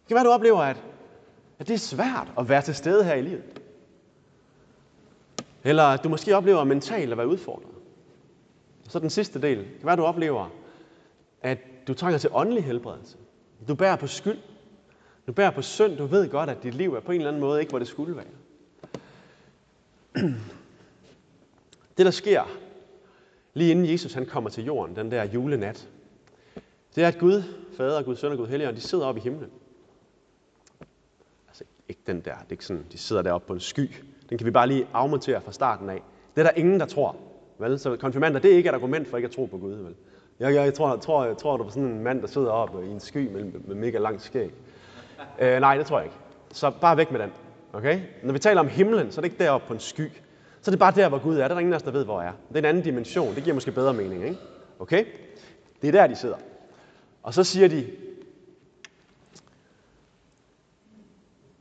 Det 0.00 0.08
kan 0.08 0.14
være, 0.14 0.24
du 0.24 0.30
oplever, 0.30 0.58
at, 0.58 0.82
at 1.58 1.68
det 1.68 1.74
er 1.74 1.78
svært 1.78 2.32
at 2.38 2.48
være 2.48 2.62
til 2.62 2.74
stede 2.74 3.04
her 3.04 3.14
i 3.14 3.22
livet. 3.22 3.60
Eller 5.64 5.82
at 5.82 6.04
du 6.04 6.08
måske 6.08 6.36
oplever 6.36 6.64
mentalt 6.64 7.12
at 7.12 7.18
være 7.18 7.28
udfordret. 7.28 7.74
Så 8.88 8.98
den 8.98 9.10
sidste 9.10 9.42
del. 9.42 9.58
Det 9.58 9.78
kan 9.78 9.86
være, 9.86 9.96
du 9.96 10.04
oplever, 10.04 10.50
at 11.42 11.58
du 11.88 11.94
trænger 11.94 12.18
til 12.18 12.30
åndelig 12.32 12.64
helbredelse. 12.64 13.16
Du 13.68 13.74
bærer 13.74 13.96
på 13.96 14.06
skyld. 14.06 14.38
Du 15.26 15.32
bærer 15.32 15.50
på 15.50 15.62
synd. 15.62 15.96
Du 15.96 16.06
ved 16.06 16.28
godt, 16.28 16.50
at 16.50 16.62
dit 16.62 16.74
liv 16.74 16.94
er 16.94 17.00
på 17.00 17.12
en 17.12 17.20
eller 17.20 17.28
anden 17.28 17.40
måde 17.40 17.60
ikke, 17.60 17.70
hvor 17.70 17.78
det 17.78 17.88
skulle 17.88 18.16
være. 18.16 18.24
Det, 21.98 22.06
der 22.06 22.10
sker, 22.10 22.42
lige 23.58 23.70
inden 23.70 23.92
Jesus 23.92 24.14
han 24.14 24.26
kommer 24.26 24.50
til 24.50 24.64
jorden, 24.64 24.96
den 24.96 25.10
der 25.10 25.24
julenat, 25.24 25.88
det 26.94 27.04
er, 27.04 27.08
at 27.08 27.18
Gud, 27.18 27.42
Fader, 27.76 28.02
Gud 28.02 28.16
Søn 28.16 28.32
og 28.32 28.38
Gud 28.38 28.46
Helligånd, 28.46 28.76
de 28.76 28.80
sidder 28.80 29.06
oppe 29.06 29.20
i 29.20 29.22
himlen. 29.22 29.50
Altså 31.48 31.64
ikke 31.88 32.00
den 32.06 32.16
der, 32.16 32.34
det 32.34 32.46
er 32.48 32.50
ikke 32.50 32.64
sådan, 32.64 32.84
de 32.92 32.98
sidder 32.98 33.22
deroppe 33.22 33.46
på 33.46 33.52
en 33.52 33.60
sky. 33.60 33.90
Den 34.30 34.38
kan 34.38 34.44
vi 34.44 34.50
bare 34.50 34.66
lige 34.66 34.86
afmontere 34.92 35.40
fra 35.40 35.52
starten 35.52 35.90
af. 35.90 36.02
Det 36.34 36.40
er 36.40 36.50
der 36.50 36.60
ingen, 36.60 36.80
der 36.80 36.86
tror. 36.86 37.16
Vel? 37.58 37.78
Så 37.78 37.96
konfirmander, 37.96 38.40
det 38.40 38.52
er 38.52 38.56
ikke 38.56 38.68
et 38.68 38.74
argument 38.74 39.08
for 39.08 39.16
ikke 39.16 39.26
at 39.26 39.32
tro 39.32 39.46
på 39.46 39.58
Gud. 39.58 39.74
Vel? 39.74 39.94
Jeg, 40.40 40.54
jeg, 40.54 40.64
jeg, 40.64 40.74
tror, 40.74 40.90
jeg, 40.90 41.00
tror, 41.00 41.24
jeg 41.24 41.36
tror, 41.36 41.56
du 41.56 41.64
er 41.64 41.68
sådan 41.68 41.84
en 41.84 42.02
mand, 42.02 42.20
der 42.20 42.26
sidder 42.26 42.50
oppe 42.50 42.86
i 42.86 42.90
en 42.90 43.00
sky 43.00 43.32
med, 43.32 43.44
med 43.44 43.74
mega 43.74 43.98
lang 43.98 44.20
skæg. 44.20 44.50
Øh, 45.40 45.60
nej, 45.60 45.76
det 45.76 45.86
tror 45.86 45.98
jeg 45.98 46.06
ikke. 46.06 46.16
Så 46.52 46.72
bare 46.80 46.96
væk 46.96 47.10
med 47.10 47.20
den. 47.20 47.30
Okay? 47.72 48.00
Når 48.22 48.32
vi 48.32 48.38
taler 48.38 48.60
om 48.60 48.68
himlen, 48.68 49.12
så 49.12 49.20
er 49.20 49.22
det 49.22 49.32
ikke 49.32 49.44
deroppe 49.44 49.66
på 49.66 49.74
en 49.74 49.80
sky. 49.80 50.10
Så 50.60 50.70
er 50.70 50.72
det 50.72 50.78
bare 50.78 50.92
der, 50.96 51.08
hvor 51.08 51.18
Gud 51.18 51.34
er. 51.34 51.36
Det 51.36 51.44
er 51.44 51.48
der 51.48 51.58
ingen 51.58 51.72
af 51.72 51.76
os, 51.76 51.82
der 51.82 51.90
ved, 51.90 52.04
hvor 52.04 52.22
er. 52.22 52.32
Det 52.48 52.54
er 52.54 52.58
en 52.58 52.64
anden 52.64 52.82
dimension. 52.82 53.34
Det 53.34 53.42
giver 53.42 53.54
måske 53.54 53.72
bedre 53.72 53.94
mening. 53.94 54.24
Ikke? 54.24 54.38
Okay? 54.78 55.04
Det 55.82 55.88
er 55.88 55.92
der, 55.92 56.06
de 56.06 56.16
sidder. 56.16 56.36
Og 57.22 57.34
så 57.34 57.44
siger 57.44 57.68
de, 57.68 57.86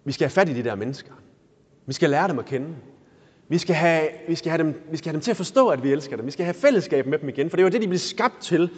vi 0.04 0.12
skal 0.12 0.26
have 0.26 0.32
fat 0.32 0.50
i 0.50 0.54
de 0.54 0.64
der 0.64 0.76
mennesker. 0.76 1.14
Vi 1.86 1.94
skal 1.94 2.10
lære 2.10 2.28
dem 2.28 2.40
at 2.40 2.46
kende. 2.46 2.76
Vi 3.50 3.58
skal, 3.58 3.76
have, 3.76 4.10
vi, 4.28 4.36
skal 4.36 4.52
have 4.52 4.64
dem, 4.64 4.82
vi 4.92 4.98
skal 4.98 5.10
have 5.10 5.14
dem 5.14 5.22
til 5.22 5.32
at 5.32 5.38
forstå, 5.38 5.68
at 5.68 5.84
vi 5.84 5.92
elsker 5.92 6.16
dem. 6.16 6.26
Vi 6.26 6.32
skal 6.32 6.46
have 6.46 6.54
fællesskab 6.54 7.06
med 7.06 7.20
dem 7.20 7.30
igen, 7.30 7.50
for 7.50 7.58
det 7.58 7.64
var 7.64 7.70
det, 7.70 7.82
de 7.82 7.88
blev 7.88 8.00
skabt 8.00 8.42
til, 8.42 8.70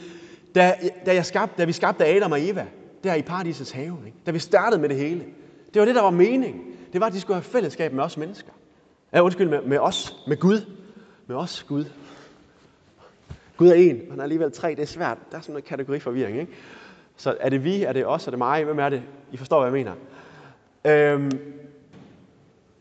da, 0.56 0.74
da, 1.06 1.14
jeg 1.14 1.26
skabte, 1.26 1.56
da 1.58 1.66
vi 1.66 1.72
skabte 1.72 2.06
Adam 2.06 2.32
og 2.32 2.48
Eva, 2.50 2.66
der 3.04 3.14
i 3.14 3.22
paradisets 3.22 3.72
have, 3.72 3.98
ikke? 4.06 4.18
da 4.26 4.32
vi 4.32 4.40
startede 4.40 4.82
med 4.82 4.90
det 4.90 4.98
hele. 4.98 5.26
Det 5.74 5.80
var 5.80 5.86
det, 5.86 5.96
der 5.96 6.02
var 6.02 6.10
mening. 6.10 6.64
Det 6.94 7.02
var, 7.02 7.08
at 7.08 7.14
de 7.14 7.22
skulle 7.22 7.36
have 7.36 7.44
fællesskab 7.44 7.94
med 7.94 8.04
os 8.04 8.18
mennesker. 8.18 8.52
Ja, 9.14 9.22
undskyld, 9.22 9.50
med, 9.50 9.62
med 9.62 9.78
os, 9.78 10.16
med 10.28 10.38
Gud. 10.38 10.62
Med 11.28 11.36
os, 11.36 11.64
Gud. 11.64 11.86
Gud 13.58 13.68
er 13.68 13.74
en, 13.74 14.02
han 14.10 14.20
er 14.20 14.24
alligevel 14.24 14.52
tre, 14.52 14.70
det 14.70 14.80
er 14.80 14.86
svært. 14.86 15.18
Der 15.32 15.38
er 15.38 15.42
sådan 15.42 15.54
noget 15.54 15.66
kategoriforvirring, 15.66 16.40
ikke? 16.40 16.54
Så 17.18 17.38
er 17.40 17.50
det 17.50 17.64
vi, 17.64 17.84
er 17.84 17.94
det 17.94 18.06
os, 18.06 18.28
er 18.28 18.32
det 18.32 18.38
mig, 18.38 18.64
hvem 18.64 18.80
er 18.80 18.90
det? 18.90 19.04
I 19.32 19.38
forstår, 19.38 19.70
hvad 19.70 19.80
jeg 19.80 19.86
mener. 19.86 19.94
Øhm, 20.86 21.32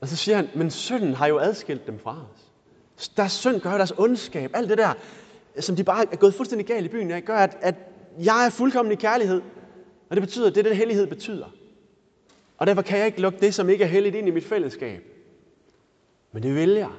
og 0.00 0.08
så 0.08 0.16
siger 0.16 0.36
han, 0.36 0.48
men 0.54 0.70
synden 0.70 1.14
har 1.14 1.26
jo 1.26 1.38
adskilt 1.38 1.86
dem 1.86 1.98
fra 1.98 2.16
os. 2.34 3.08
Deres 3.16 3.32
synd 3.32 3.60
gør 3.60 3.76
deres 3.76 3.92
ondskab, 3.98 4.50
alt 4.54 4.68
det 4.68 4.78
der, 4.78 4.92
som 5.60 5.76
de 5.76 5.84
bare 5.84 6.04
er 6.12 6.16
gået 6.16 6.34
fuldstændig 6.34 6.66
galt 6.66 6.86
i 6.86 6.88
byen, 6.88 7.22
gør, 7.22 7.36
at, 7.36 7.56
at 7.60 7.74
jeg 8.18 8.46
er 8.46 8.50
fuldkommen 8.50 8.92
i 8.92 8.96
kærlighed. 8.96 9.42
Og 10.10 10.16
det 10.16 10.22
betyder, 10.22 10.50
det 10.50 10.58
er 10.58 10.62
det, 10.62 10.76
hellighed 10.76 11.06
betyder. 11.06 11.46
Og 12.58 12.66
derfor 12.66 12.82
kan 12.82 12.98
jeg 12.98 13.06
ikke 13.06 13.20
lukke 13.20 13.40
det, 13.40 13.54
som 13.54 13.68
ikke 13.68 13.84
er 13.84 13.88
helligt, 13.88 14.16
ind 14.16 14.28
i 14.28 14.30
mit 14.30 14.44
fællesskab. 14.44 15.17
Men 16.32 16.42
det 16.42 16.54
vil 16.54 16.70
jeg. 16.70 16.90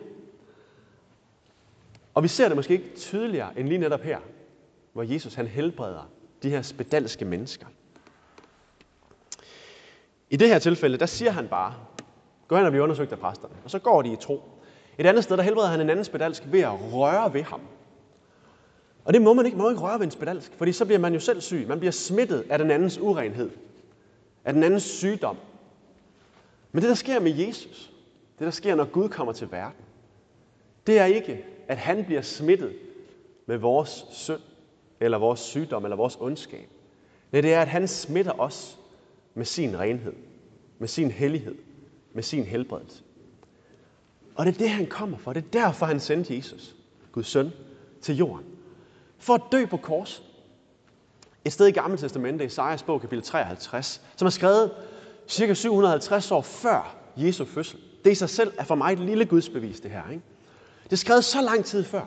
Og 2.14 2.24
vi 2.24 2.28
ser 2.28 2.48
det 2.48 2.56
måske 2.56 2.74
ikke 2.74 2.96
tydeligere 2.96 3.60
end 3.60 3.68
lige 3.68 3.78
netop 3.78 4.02
her, 4.02 4.20
hvor 4.94 5.04
Jesus 5.04 5.34
han 5.34 5.48
helbreder 5.48 6.10
de 6.44 6.50
her 6.50 6.62
spedalske 6.62 7.26
mennesker. 7.26 7.66
I 10.30 10.36
det 10.36 10.48
her 10.48 10.60
tilfælde, 10.60 10.98
der 10.98 11.06
siger 11.06 11.32
han 11.32 11.48
bare, 11.48 11.74
gå 12.48 12.56
hen 12.56 12.66
og 12.66 12.72
bliv 12.72 12.84
undersøgt 12.84 13.12
af 13.12 13.20
præsterne. 13.20 13.54
Og 13.64 13.72
så 13.72 13.80
går 13.80 14.02
de 14.02 14.14
i 14.14 14.16
tro. 14.16 14.42
Et 14.98 15.06
andet 15.06 15.24
sted, 15.24 15.38
der 15.38 15.44
helbreder 15.44 15.68
han 15.68 15.82
en 15.82 15.90
anden 15.90 16.06
spedalsk 16.06 16.44
ved 16.46 16.60
at 16.60 16.94
røre 16.94 17.34
ved 17.34 17.44
ham. 17.44 17.62
Og 19.06 19.14
det 19.14 19.22
må 19.22 19.34
man 19.34 19.46
ikke. 19.46 19.58
Man 19.58 19.64
må 19.64 19.70
ikke 19.70 19.82
røre 19.82 20.00
ved 20.00 20.06
en 20.06 20.12
spedalsk, 20.12 20.52
fordi 20.58 20.72
så 20.72 20.86
bliver 20.86 21.00
man 21.00 21.14
jo 21.14 21.20
selv 21.20 21.42
syg. 21.42 21.66
Man 21.68 21.80
bliver 21.80 21.92
smittet 21.92 22.46
af 22.50 22.58
den 22.58 22.72
andens 22.72 22.98
urenhed. 22.98 23.50
Af 24.46 24.54
den 24.54 24.64
andens 24.64 24.84
sygdom. 24.84 25.38
Men 26.72 26.82
det, 26.82 26.90
der 26.90 26.96
sker 26.96 27.20
med 27.20 27.32
Jesus, 27.32 27.92
det, 28.40 28.46
der 28.46 28.52
sker, 28.52 28.76
når 28.76 28.86
Gud 28.86 29.10
kommer 29.10 29.34
til 29.34 29.52
verden, 29.52 29.86
det 30.88 31.00
er 31.00 31.06
ikke, 31.06 31.46
at 31.68 31.78
han 31.78 32.06
bliver 32.06 32.22
smittet 32.22 32.76
med 33.46 33.58
vores 33.58 34.06
synd, 34.12 34.42
eller 35.00 35.18
vores 35.18 35.40
sygdom, 35.40 35.86
eller 35.86 35.96
vores 35.96 36.18
ondskab. 36.20 36.70
Nej, 37.32 37.42
det 37.42 37.54
er, 37.54 37.62
at 37.62 37.68
han 37.68 37.88
smitter 37.88 38.40
os 38.40 38.80
med 39.34 39.46
sin 39.46 39.80
renhed, 39.80 40.14
med 40.80 40.88
sin 40.88 41.12
hellighed, 41.12 41.56
med 42.14 42.24
sin 42.24 42.44
helbredelse. 42.44 43.04
Og 44.36 44.46
det 44.46 44.54
er 44.54 44.58
det, 44.58 44.70
han 44.70 44.86
kommer 44.88 45.18
for. 45.18 45.34
Det 45.34 45.44
er 45.46 45.50
derfor, 45.50 45.86
han 45.86 46.00
sendte 46.00 46.36
Jesus, 46.36 46.76
Guds 47.12 47.28
søn, 47.28 47.52
til 48.02 48.16
jorden. 48.16 48.46
For 49.18 49.34
at 49.34 49.42
dø 49.52 49.66
på 49.66 49.78
kors. 49.78 50.24
Et 51.46 51.54
sted 51.54 51.68
i 51.68 51.72
Gamle 51.72 51.98
Testamentet, 51.98 52.46
Esajas 52.46 52.84
bog, 52.84 53.02
kapitel 53.02 53.24
53, 53.24 54.02
som 54.16 54.26
er 54.26 54.30
skrevet 54.30 54.72
cirka 55.28 55.54
750 55.54 56.32
år 56.32 56.42
før 56.42 56.96
Jesu 57.18 57.46
fødsel. 57.46 57.80
Det 58.06 58.12
i 58.12 58.16
sig 58.16 58.30
selv 58.30 58.54
er 58.58 58.64
for 58.64 58.76
mig 58.76 58.94
et 58.94 59.00
lille 59.00 59.26
gudsbevis, 59.26 59.80
det 59.80 59.92
her. 59.92 60.10
Ikke? 60.10 60.24
Det 60.84 60.92
er 60.92 60.98
skrevet 60.98 61.24
så 61.24 61.42
lang 61.42 61.66
tid 61.66 61.84
før. 61.84 62.06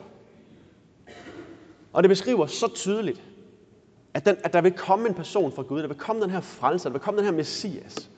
Og 1.93 2.03
det 2.03 2.09
beskriver 2.09 2.45
så 2.45 2.67
tydeligt, 2.67 3.21
at, 4.13 4.25
den, 4.25 4.35
at 4.43 4.53
der 4.53 4.61
vil 4.61 4.71
komme 4.71 5.07
en 5.09 5.13
person 5.13 5.51
fra 5.51 5.61
Gud, 5.61 5.81
der 5.81 5.87
vil 5.87 5.97
komme 5.97 6.21
den 6.21 6.29
her 6.29 6.41
frelser, 6.41 6.89
der 6.89 6.93
vil 6.93 7.01
komme 7.01 7.17
den 7.17 7.25
her 7.25 7.33
messias, 7.33 8.09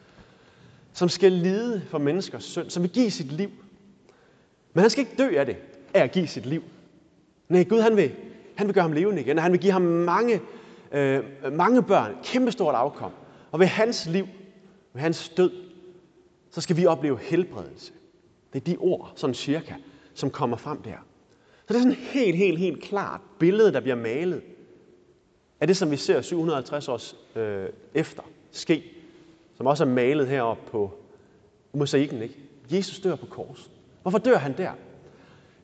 som 0.93 1.09
skal 1.09 1.31
lide 1.31 1.81
for 1.89 1.97
menneskers 1.97 2.43
synd, 2.43 2.69
som 2.69 2.83
vil 2.83 2.91
give 2.91 3.11
sit 3.11 3.31
liv, 3.31 3.49
Men 4.73 4.81
han 4.81 4.89
skal 4.89 5.01
ikke 5.01 5.15
dø 5.17 5.37
af 5.37 5.45
det, 5.45 5.57
af 5.93 6.03
at 6.03 6.11
give 6.11 6.27
sit 6.27 6.45
liv. 6.45 6.63
Nej, 7.49 7.63
Gud 7.63 7.79
han 7.79 7.97
vil, 7.97 8.11
han 8.55 8.67
vil 8.67 8.73
gøre 8.73 8.81
ham 8.81 8.91
levende 8.91 9.21
igen, 9.21 9.37
og 9.37 9.43
han 9.43 9.51
vil 9.51 9.61
give 9.61 9.73
ham 9.73 9.81
mange, 9.81 10.41
øh, 10.91 11.23
mange 11.51 11.83
børn, 11.83 12.15
kæmpestort 12.23 12.75
afkom. 12.75 13.11
Og 13.51 13.59
ved 13.59 13.67
hans 13.67 14.05
liv, 14.05 14.27
ved 14.93 15.01
hans 15.01 15.29
død, 15.29 15.51
så 16.55 16.61
skal 16.61 16.77
vi 16.77 16.85
opleve 16.85 17.19
helbredelse. 17.19 17.93
Det 18.53 18.61
er 18.61 18.65
de 18.65 18.77
ord, 18.77 19.13
sådan 19.15 19.33
cirka, 19.33 19.73
som 20.13 20.29
kommer 20.29 20.57
frem 20.57 20.81
der. 20.81 20.97
Så 21.67 21.73
det 21.73 21.75
er 21.75 21.79
sådan 21.79 21.91
et 21.91 21.97
helt, 21.97 22.37
helt, 22.37 22.59
helt 22.59 22.83
klart 22.83 23.21
billede, 23.39 23.73
der 23.73 23.79
bliver 23.79 23.95
malet 23.95 24.41
af 25.59 25.67
det, 25.67 25.77
som 25.77 25.91
vi 25.91 25.97
ser 25.97 26.21
750 26.21 26.87
år 26.87 26.99
øh, 27.39 27.69
efter 27.93 28.23
ske, 28.51 28.83
som 29.57 29.67
også 29.67 29.83
er 29.83 29.87
malet 29.87 30.27
heroppe 30.27 30.71
på 30.71 30.91
mosaikken. 31.73 32.21
Ikke? 32.21 32.35
Jesus 32.71 32.99
dør 32.99 33.15
på 33.15 33.25
korset. 33.25 33.71
Hvorfor 34.01 34.17
dør 34.17 34.37
han 34.37 34.57
der? 34.57 34.71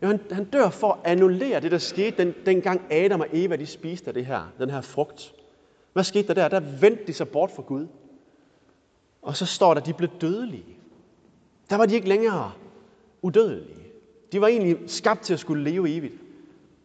Jo, 0.03 0.07
han, 0.07 0.19
han 0.31 0.45
dør 0.45 0.69
for 0.69 0.91
at 0.91 1.11
annullere 1.11 1.59
det, 1.59 1.71
der 1.71 1.77
skete 1.77 2.17
den, 2.17 2.33
dengang 2.45 2.93
Adam 2.93 3.19
og 3.19 3.27
Eva 3.33 3.55
de 3.55 3.65
spiste 3.65 4.07
af 4.07 4.13
det 4.13 4.25
her, 4.25 4.53
den 4.59 4.69
her 4.69 4.81
frugt. 4.81 5.33
Hvad 5.93 6.03
skete 6.03 6.27
der 6.27 6.33
der? 6.33 6.47
Der 6.47 6.79
vendte 6.79 7.07
de 7.07 7.13
sig 7.13 7.29
bort 7.29 7.51
fra 7.51 7.61
Gud. 7.61 7.87
Og 9.21 9.37
så 9.37 9.45
står 9.45 9.73
der, 9.73 9.81
at 9.81 9.87
de 9.87 9.93
blev 9.93 10.09
dødelige. 10.21 10.80
Der 11.71 11.77
var 11.77 11.85
de 11.85 11.95
ikke 11.95 12.09
længere 12.09 12.51
udødelige. 13.21 13.75
De 14.31 14.41
var 14.41 14.47
egentlig 14.47 14.77
skabt 14.87 15.21
til 15.21 15.33
at 15.33 15.39
skulle 15.39 15.63
leve 15.63 15.89
evigt. 15.89 16.13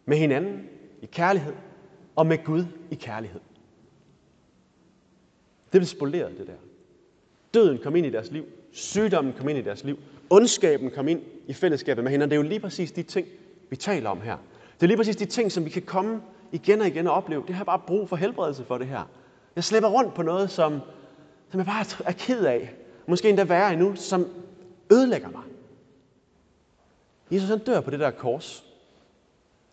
Med 0.04 0.16
hinanden 0.16 0.68
i 1.02 1.06
kærlighed 1.06 1.52
og 2.16 2.26
med 2.26 2.44
Gud 2.44 2.64
i 2.90 2.94
kærlighed. 2.94 3.40
Det 5.72 5.80
blev 5.80 5.84
spoleret, 5.84 6.38
det 6.38 6.46
der. 6.46 6.52
Døden 7.54 7.78
kom 7.82 7.96
ind 7.96 8.06
i 8.06 8.10
deres 8.10 8.30
liv. 8.30 8.44
Sygdommen 8.72 9.32
kom 9.38 9.48
ind 9.48 9.58
i 9.58 9.62
deres 9.62 9.84
liv. 9.84 9.98
Ondskaben 10.30 10.90
kom 10.90 11.08
ind 11.08 11.20
i 11.46 11.52
fællesskabet 11.52 12.04
med 12.04 12.10
hinanden. 12.10 12.30
Det 12.30 12.36
er 12.36 12.42
jo 12.42 12.48
lige 12.48 12.60
præcis 12.60 12.92
de 12.92 13.02
ting, 13.02 13.26
vi 13.70 13.76
taler 13.76 14.10
om 14.10 14.20
her. 14.20 14.36
Det 14.74 14.82
er 14.82 14.86
lige 14.86 14.96
præcis 14.96 15.16
de 15.16 15.24
ting, 15.24 15.52
som 15.52 15.64
vi 15.64 15.70
kan 15.70 15.82
komme 15.82 16.22
igen 16.52 16.80
og 16.80 16.86
igen 16.86 17.06
og 17.06 17.12
opleve. 17.14 17.44
Det 17.46 17.54
har 17.54 17.64
bare 17.64 17.80
brug 17.86 18.08
for 18.08 18.16
helbredelse 18.16 18.64
for 18.64 18.78
det 18.78 18.86
her. 18.86 19.10
Jeg 19.56 19.64
slæber 19.64 19.88
rundt 19.88 20.14
på 20.14 20.22
noget, 20.22 20.50
som, 20.50 20.80
som 21.50 21.58
jeg 21.58 21.66
bare 21.66 21.84
er 22.04 22.12
ked 22.12 22.44
af. 22.44 22.74
Måske 23.06 23.28
endda 23.28 23.44
værre 23.44 23.72
endnu, 23.72 23.94
som 23.94 24.26
ødelægger 24.92 25.30
mig. 25.30 25.42
Jesus 27.30 27.48
han 27.48 27.58
dør 27.58 27.80
på 27.80 27.90
det 27.90 28.00
der 28.00 28.10
kors. 28.10 28.64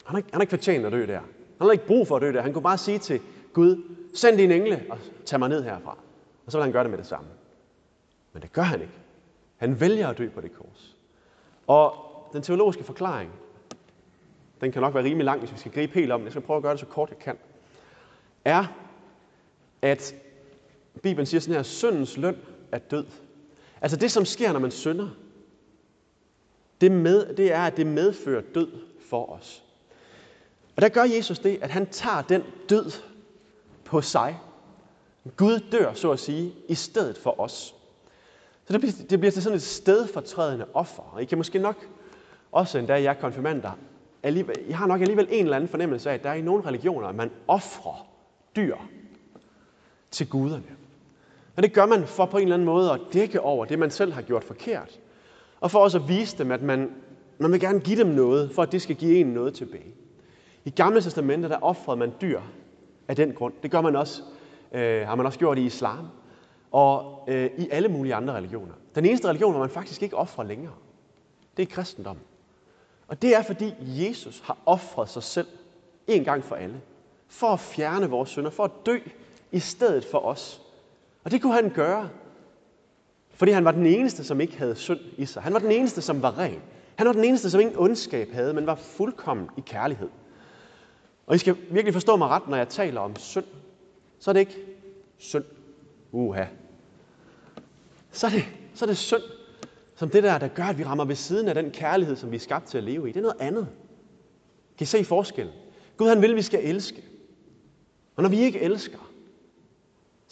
Han 0.05 0.11
har, 0.11 0.17
ikke, 0.17 0.29
han 0.31 0.37
har 0.37 0.41
ikke 0.41 0.49
fortjent 0.49 0.85
at 0.85 0.91
dø 0.91 1.05
der. 1.07 1.19
Han 1.19 1.67
har 1.67 1.71
ikke 1.71 1.87
brug 1.87 2.07
for 2.07 2.15
at 2.15 2.21
dø 2.21 2.33
der. 2.33 2.41
Han 2.41 2.53
kunne 2.53 2.63
bare 2.63 2.77
sige 2.77 2.99
til 2.99 3.21
Gud, 3.53 3.83
send 4.13 4.37
din 4.37 4.51
engle 4.51 4.85
og 4.89 4.97
tag 5.25 5.39
mig 5.39 5.49
ned 5.49 5.63
herfra. 5.63 5.97
Og 6.45 6.51
så 6.51 6.57
vil 6.57 6.63
han 6.63 6.71
gøre 6.71 6.83
det 6.83 6.91
med 6.91 6.97
det 6.97 7.07
samme. 7.07 7.29
Men 8.33 8.41
det 8.41 8.53
gør 8.53 8.61
han 8.61 8.81
ikke. 8.81 8.93
Han 9.57 9.79
vælger 9.79 10.07
at 10.07 10.17
dø 10.17 10.29
på 10.29 10.41
det 10.41 10.53
kors. 10.53 10.95
Og 11.67 11.93
den 12.33 12.41
teologiske 12.41 12.83
forklaring, 12.83 13.31
den 14.61 14.71
kan 14.71 14.81
nok 14.81 14.93
være 14.93 15.03
rimelig 15.03 15.25
lang, 15.25 15.39
hvis 15.39 15.53
vi 15.53 15.57
skal 15.57 15.71
gribe 15.71 15.93
helt 15.93 16.11
om 16.11 16.19
den. 16.19 16.25
Jeg 16.25 16.31
skal 16.31 16.41
prøve 16.41 16.57
at 16.57 16.63
gøre 16.63 16.71
det 16.71 16.79
så 16.79 16.85
kort 16.85 17.09
jeg 17.09 17.19
kan. 17.19 17.37
Er, 18.45 18.65
at 19.81 20.15
Bibelen 21.01 21.25
siger 21.25 21.41
sådan 21.41 21.55
her, 21.55 21.63
syndens 21.63 22.17
løn 22.17 22.37
er 22.71 22.77
død. 22.77 23.05
Altså 23.83 23.97
det, 23.97 24.11
som 24.11 24.25
sker, 24.25 24.51
når 24.51 24.59
man 24.59 24.71
synder, 24.71 25.09
det, 26.81 26.91
med, 26.91 27.35
det 27.35 27.53
er, 27.53 27.61
at 27.61 27.77
det 27.77 27.87
medfører 27.87 28.41
død 28.55 28.71
for 29.09 29.31
os. 29.31 29.63
Og 30.75 30.81
der 30.81 30.89
gør 30.89 31.03
Jesus 31.03 31.39
det, 31.39 31.59
at 31.61 31.69
han 31.69 31.87
tager 31.89 32.21
den 32.21 32.43
død 32.69 32.91
på 33.85 34.01
sig. 34.01 34.39
Gud 35.37 35.59
dør, 35.71 35.93
så 35.93 36.11
at 36.11 36.19
sige, 36.19 36.53
i 36.67 36.75
stedet 36.75 37.17
for 37.17 37.39
os. 37.39 37.75
Så 38.65 38.73
det 38.73 38.81
bliver, 38.81 38.93
det 39.09 39.19
bliver 39.19 39.31
til 39.31 39.43
sådan 39.43 39.55
et 39.55 39.61
stedfortrædende 39.61 40.65
offer. 40.73 41.03
Og 41.13 41.21
I 41.21 41.25
kan 41.25 41.37
måske 41.37 41.59
nok, 41.59 41.87
også 42.51 42.77
endda 42.77 43.01
jeg 43.01 43.19
konfirmander, 43.19 43.71
alligevel, 44.23 44.55
jeg 44.67 44.77
har 44.77 44.87
nok 44.87 45.01
alligevel 45.01 45.27
en 45.31 45.43
eller 45.43 45.55
anden 45.55 45.69
fornemmelse 45.69 46.09
af, 46.09 46.13
at 46.13 46.23
der 46.23 46.29
er 46.29 46.33
i 46.33 46.41
nogle 46.41 46.65
religioner, 46.65 47.07
at 47.07 47.15
man 47.15 47.31
offrer 47.47 48.07
dyr 48.55 48.77
til 50.11 50.29
guderne. 50.29 50.82
Men 51.55 51.63
det 51.63 51.73
gør 51.73 51.85
man 51.85 52.07
for 52.07 52.25
på 52.25 52.37
en 52.37 52.43
eller 52.43 52.55
anden 52.55 52.65
måde 52.65 52.91
at 52.91 53.01
dække 53.13 53.41
over 53.41 53.65
det, 53.65 53.79
man 53.79 53.91
selv 53.91 54.13
har 54.13 54.21
gjort 54.21 54.43
forkert. 54.43 54.99
Og 55.61 55.71
for 55.71 55.79
også 55.79 55.97
at 55.97 56.07
vise 56.07 56.37
dem, 56.37 56.51
at 56.51 56.61
man, 56.61 56.91
man 57.37 57.51
vil 57.51 57.59
gerne 57.59 57.79
give 57.79 57.99
dem 57.99 58.07
noget, 58.07 58.51
for 58.51 58.61
at 58.61 58.71
det 58.71 58.81
skal 58.81 58.95
give 58.95 59.17
en 59.17 59.27
noget 59.27 59.53
tilbage. 59.53 59.93
I 60.65 60.69
Gamle 60.69 61.01
testamenter, 61.01 61.49
der 61.49 61.57
offrede 61.63 61.97
man 61.97 62.13
dyr 62.21 62.41
af 63.07 63.15
den 63.15 63.33
grund. 63.33 63.53
Det 63.63 63.71
gør 63.71 63.81
man 63.81 63.95
også, 63.95 64.21
øh, 64.71 65.07
har 65.07 65.15
man 65.15 65.25
også 65.25 65.39
gjort 65.39 65.57
i 65.57 65.65
islam 65.65 66.07
og 66.71 67.25
øh, 67.27 67.49
i 67.57 67.69
alle 67.71 67.89
mulige 67.89 68.15
andre 68.15 68.33
religioner. 68.33 68.73
Den 68.95 69.05
eneste 69.05 69.27
religion, 69.27 69.51
hvor 69.51 69.59
man 69.59 69.69
faktisk 69.69 70.03
ikke 70.03 70.17
offrer 70.17 70.43
længere, 70.43 70.73
det 71.57 71.63
er 71.63 71.73
kristendom. 71.75 72.17
Og 73.07 73.21
det 73.21 73.35
er, 73.35 73.41
fordi 73.41 73.73
Jesus 73.79 74.39
har 74.39 74.57
offret 74.65 75.09
sig 75.09 75.23
selv 75.23 75.47
en 76.07 76.23
gang 76.23 76.43
for 76.43 76.55
alle. 76.55 76.81
For 77.27 77.47
at 77.47 77.59
fjerne 77.59 78.09
vores 78.09 78.29
synder, 78.29 78.49
for 78.49 78.63
at 78.63 78.71
dø 78.85 78.97
i 79.51 79.59
stedet 79.59 80.05
for 80.05 80.17
os. 80.17 80.61
Og 81.23 81.31
det 81.31 81.41
kunne 81.41 81.53
han 81.53 81.69
gøre, 81.69 82.09
fordi 83.29 83.51
han 83.51 83.65
var 83.65 83.71
den 83.71 83.85
eneste, 83.85 84.23
som 84.23 84.41
ikke 84.41 84.57
havde 84.57 84.75
synd 84.75 84.99
i 85.17 85.25
sig. 85.25 85.41
Han 85.41 85.53
var 85.53 85.59
den 85.59 85.71
eneste, 85.71 86.01
som 86.01 86.21
var 86.21 86.37
ren. 86.37 86.61
Han 86.95 87.07
var 87.07 87.13
den 87.13 87.23
eneste, 87.23 87.49
som 87.49 87.61
ingen 87.61 87.77
ondskab 87.77 88.31
havde, 88.31 88.53
men 88.53 88.67
var 88.67 88.75
fuldkommen 88.75 89.49
i 89.57 89.61
kærlighed. 89.65 90.09
Og 91.27 91.35
I 91.35 91.37
skal 91.37 91.55
virkelig 91.71 91.93
forstå 91.93 92.15
mig 92.15 92.27
ret, 92.27 92.47
når 92.47 92.57
jeg 92.57 92.69
taler 92.69 93.01
om 93.01 93.15
synd. 93.15 93.45
Så 94.19 94.31
er 94.31 94.33
det 94.33 94.39
ikke 94.39 94.57
synd. 95.17 95.43
Uha. 96.11 96.45
Så 98.11 98.27
er 98.27 98.31
det, 98.31 98.45
så 98.73 98.85
er 98.85 98.87
det 98.87 98.97
synd, 98.97 99.21
som 99.95 100.09
det 100.09 100.23
der, 100.23 100.37
der 100.37 100.47
gør, 100.47 100.63
at 100.63 100.77
vi 100.77 100.83
rammer 100.83 101.05
ved 101.05 101.15
siden 101.15 101.47
af 101.47 101.55
den 101.55 101.71
kærlighed, 101.71 102.15
som 102.15 102.31
vi 102.31 102.35
er 102.35 102.39
skabt 102.39 102.65
til 102.65 102.77
at 102.77 102.83
leve 102.83 103.09
i. 103.09 103.11
Det 103.11 103.17
er 103.17 103.21
noget 103.21 103.41
andet. 103.41 103.67
Kan 104.77 104.83
I 104.83 104.85
se 104.85 105.03
forskellen? 105.03 105.53
Gud 105.97 106.07
han 106.07 106.21
vil, 106.21 106.29
at 106.29 106.35
vi 106.35 106.41
skal 106.41 106.59
elske. 106.63 107.03
Og 108.15 108.23
når 108.23 108.29
vi 108.29 108.39
ikke 108.39 108.59
elsker, 108.59 109.12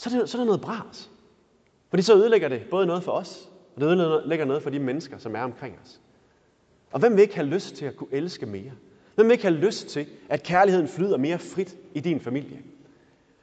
så 0.02 0.10
er 0.10 0.20
det, 0.20 0.30
så 0.30 0.38
er 0.38 0.40
det 0.40 0.46
noget 0.46 0.62
bras. 0.62 1.10
Fordi 1.90 2.04
så 2.04 2.16
ødelægger 2.16 2.50
det 2.50 2.62
både 2.70 2.86
noget 2.86 3.04
for 3.04 3.12
os, 3.12 3.50
og 3.76 3.82
det 3.82 3.88
ødelægger 3.88 4.46
noget 4.46 4.64
for 4.64 4.70
de 4.70 4.80
mennesker, 4.80 5.18
som 5.18 5.36
er 5.36 5.42
omkring 5.42 5.80
os. 5.84 6.00
Og 6.92 7.00
hvem 7.00 7.16
vil 7.16 7.22
ikke 7.22 7.36
have 7.36 7.48
lyst 7.48 7.76
til 7.76 7.86
at 7.86 7.96
kunne 7.96 8.10
elske 8.12 8.46
mere? 8.46 8.72
Hvem 9.16 9.28
vil 9.28 9.32
ikke 9.32 9.44
have 9.44 9.56
lyst 9.56 9.88
til, 9.88 10.08
at 10.30 10.44
kærligheden 10.44 10.88
flyder 10.88 11.18
mere 11.18 11.40
frit 11.40 11.76
i 11.94 12.00
din 12.00 12.20
familie? 12.20 12.62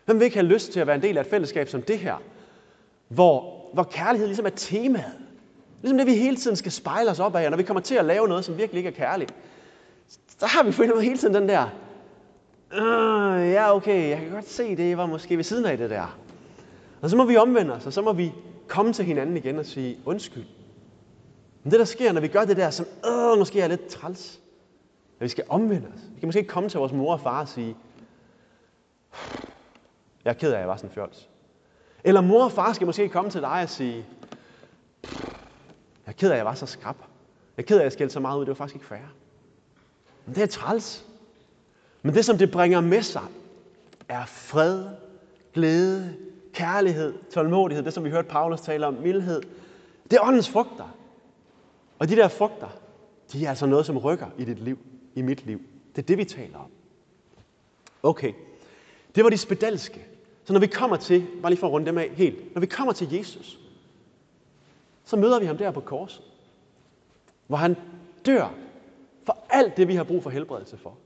Hvem 0.04 0.18
vil 0.18 0.24
ikke 0.24 0.36
have 0.36 0.46
lyst 0.46 0.72
til 0.72 0.80
at 0.80 0.86
være 0.86 0.96
en 0.96 1.02
del 1.02 1.18
af 1.18 1.20
et 1.20 1.26
fællesskab 1.30 1.68
som 1.68 1.82
det 1.82 1.98
her, 1.98 2.16
hvor, 3.08 3.64
hvor 3.72 3.82
kærlighed 3.82 4.26
ligesom 4.26 4.46
er 4.46 4.50
temaet? 4.50 5.12
Ligesom 5.82 5.98
det, 5.98 6.06
vi 6.06 6.14
hele 6.14 6.36
tiden 6.36 6.56
skal 6.56 6.72
spejle 6.72 7.10
os 7.10 7.20
op 7.20 7.36
af, 7.36 7.50
når 7.50 7.56
vi 7.56 7.62
kommer 7.62 7.80
til 7.80 7.94
at 7.94 8.04
lave 8.04 8.28
noget, 8.28 8.44
som 8.44 8.58
virkelig 8.58 8.78
ikke 8.78 8.88
er 8.88 9.06
kærligt, 9.06 9.34
så 10.38 10.46
har 10.46 10.62
vi 10.62 10.72
fundet 10.72 11.02
hele 11.02 11.18
tiden 11.18 11.34
den 11.34 11.48
der, 11.48 11.66
øh, 12.72 13.50
ja 13.50 13.76
okay, 13.76 14.10
jeg 14.10 14.18
kan 14.18 14.30
godt 14.30 14.48
se, 14.48 14.76
det 14.76 14.96
var 14.96 15.06
måske 15.06 15.36
ved 15.36 15.44
siden 15.44 15.66
af 15.66 15.78
det 15.78 15.90
der. 15.90 16.18
Og 17.02 17.10
så 17.10 17.16
må 17.16 17.24
vi 17.24 17.36
omvende 17.36 17.74
os, 17.74 17.86
og 17.86 17.92
så 17.92 18.02
må 18.02 18.12
vi 18.12 18.32
komme 18.68 18.92
til 18.92 19.04
hinanden 19.04 19.36
igen 19.36 19.58
og 19.58 19.66
sige 19.66 19.98
undskyld. 20.04 20.44
Men 21.62 21.70
det, 21.70 21.78
der 21.78 21.84
sker, 21.84 22.12
når 22.12 22.20
vi 22.20 22.28
gør 22.28 22.44
det 22.44 22.56
der, 22.56 22.70
som 22.70 22.86
øh, 23.06 23.38
måske 23.38 23.60
er 23.60 23.68
lidt 23.68 23.86
træls, 23.86 24.40
at 25.18 25.24
vi 25.24 25.28
skal 25.28 25.44
omvende 25.48 25.88
os. 25.94 26.00
Vi 26.14 26.20
kan 26.20 26.26
måske 26.26 26.38
ikke 26.38 26.50
komme 26.50 26.68
til 26.68 26.78
vores 26.78 26.92
mor 26.92 27.12
og 27.12 27.20
far 27.20 27.40
og 27.40 27.48
sige, 27.48 27.76
jeg 30.24 30.30
er 30.30 30.34
ked 30.34 30.50
af, 30.50 30.54
at 30.54 30.60
jeg 30.60 30.68
var 30.68 30.76
sådan 30.76 30.90
en 30.90 30.94
fjols. 30.94 31.28
Eller 32.04 32.20
mor 32.20 32.44
og 32.44 32.52
far 32.52 32.72
skal 32.72 32.86
måske 32.86 33.08
komme 33.08 33.30
til 33.30 33.40
dig 33.40 33.62
og 33.62 33.68
sige, 33.68 34.06
jeg 36.06 36.06
er 36.06 36.12
ked 36.12 36.28
af, 36.28 36.32
at 36.32 36.38
jeg 36.38 36.46
var 36.46 36.54
så 36.54 36.66
skrab. 36.66 36.96
Jeg 37.56 37.62
er 37.62 37.66
ked 37.66 37.76
af, 37.76 37.80
at 37.80 37.84
jeg 37.84 37.92
skældte 37.92 38.12
så 38.12 38.20
meget 38.20 38.38
ud. 38.38 38.40
Det 38.40 38.48
var 38.48 38.54
faktisk 38.54 38.74
ikke 38.74 38.86
fair. 38.86 39.14
Men 40.26 40.34
det 40.34 40.42
er 40.42 40.46
træls. 40.46 41.04
Men 42.02 42.14
det, 42.14 42.24
som 42.24 42.38
det 42.38 42.50
bringer 42.50 42.80
med 42.80 43.02
sig, 43.02 43.22
er 44.08 44.26
fred, 44.26 44.86
glæde, 45.54 46.16
kærlighed, 46.58 47.14
tålmodighed, 47.30 47.84
det 47.84 47.92
som 47.92 48.04
vi 48.04 48.10
hørte 48.10 48.28
Paulus 48.28 48.60
tale 48.60 48.86
om, 48.86 48.94
mildhed. 48.94 49.42
Det 50.10 50.12
er 50.12 50.22
åndens 50.22 50.48
frugter. 50.48 50.96
Og 51.98 52.08
de 52.08 52.16
der 52.16 52.28
frugter, 52.28 52.68
de 53.32 53.44
er 53.44 53.48
altså 53.48 53.66
noget, 53.66 53.86
som 53.86 53.98
rykker 53.98 54.26
i 54.38 54.44
dit 54.44 54.58
liv, 54.58 54.78
i 55.14 55.22
mit 55.22 55.46
liv. 55.46 55.60
Det 55.96 56.02
er 56.02 56.06
det, 56.06 56.18
vi 56.18 56.24
taler 56.24 56.58
om. 56.58 56.70
Okay, 58.02 58.32
det 59.14 59.24
var 59.24 59.30
de 59.30 59.36
spedalske. 59.36 60.06
Så 60.44 60.52
når 60.52 60.60
vi 60.60 60.66
kommer 60.66 60.96
til, 60.96 61.26
bare 61.42 61.50
lige 61.52 61.60
for 61.60 61.66
at 61.66 61.72
runde 61.72 61.86
dem 61.86 61.98
af 61.98 62.10
helt, 62.14 62.54
når 62.54 62.60
vi 62.60 62.66
kommer 62.66 62.92
til 62.92 63.12
Jesus, 63.12 63.58
så 65.04 65.16
møder 65.16 65.40
vi 65.40 65.46
ham 65.46 65.56
der 65.56 65.70
på 65.70 65.80
korset, 65.80 66.22
hvor 67.46 67.56
han 67.56 67.76
dør 68.26 68.54
for 69.24 69.38
alt 69.50 69.76
det, 69.76 69.88
vi 69.88 69.94
har 69.94 70.04
brug 70.04 70.22
for 70.22 70.30
helbredelse 70.30 70.76
for. 70.76 70.96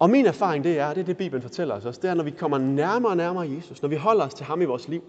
Og 0.00 0.10
min 0.10 0.26
erfaring 0.26 0.64
det 0.64 0.78
er, 0.78 0.88
det 0.88 1.00
er 1.00 1.04
det 1.04 1.16
Bibelen 1.16 1.42
fortæller 1.42 1.74
os 1.74 1.84
også, 1.84 2.00
det 2.02 2.10
er, 2.10 2.14
når 2.14 2.24
vi 2.24 2.30
kommer 2.30 2.58
nærmere 2.58 3.12
og 3.12 3.16
nærmere 3.16 3.50
Jesus, 3.56 3.82
når 3.82 3.88
vi 3.88 3.96
holder 3.96 4.24
os 4.24 4.34
til 4.34 4.46
ham 4.46 4.62
i 4.62 4.64
vores 4.64 4.88
liv, 4.88 5.02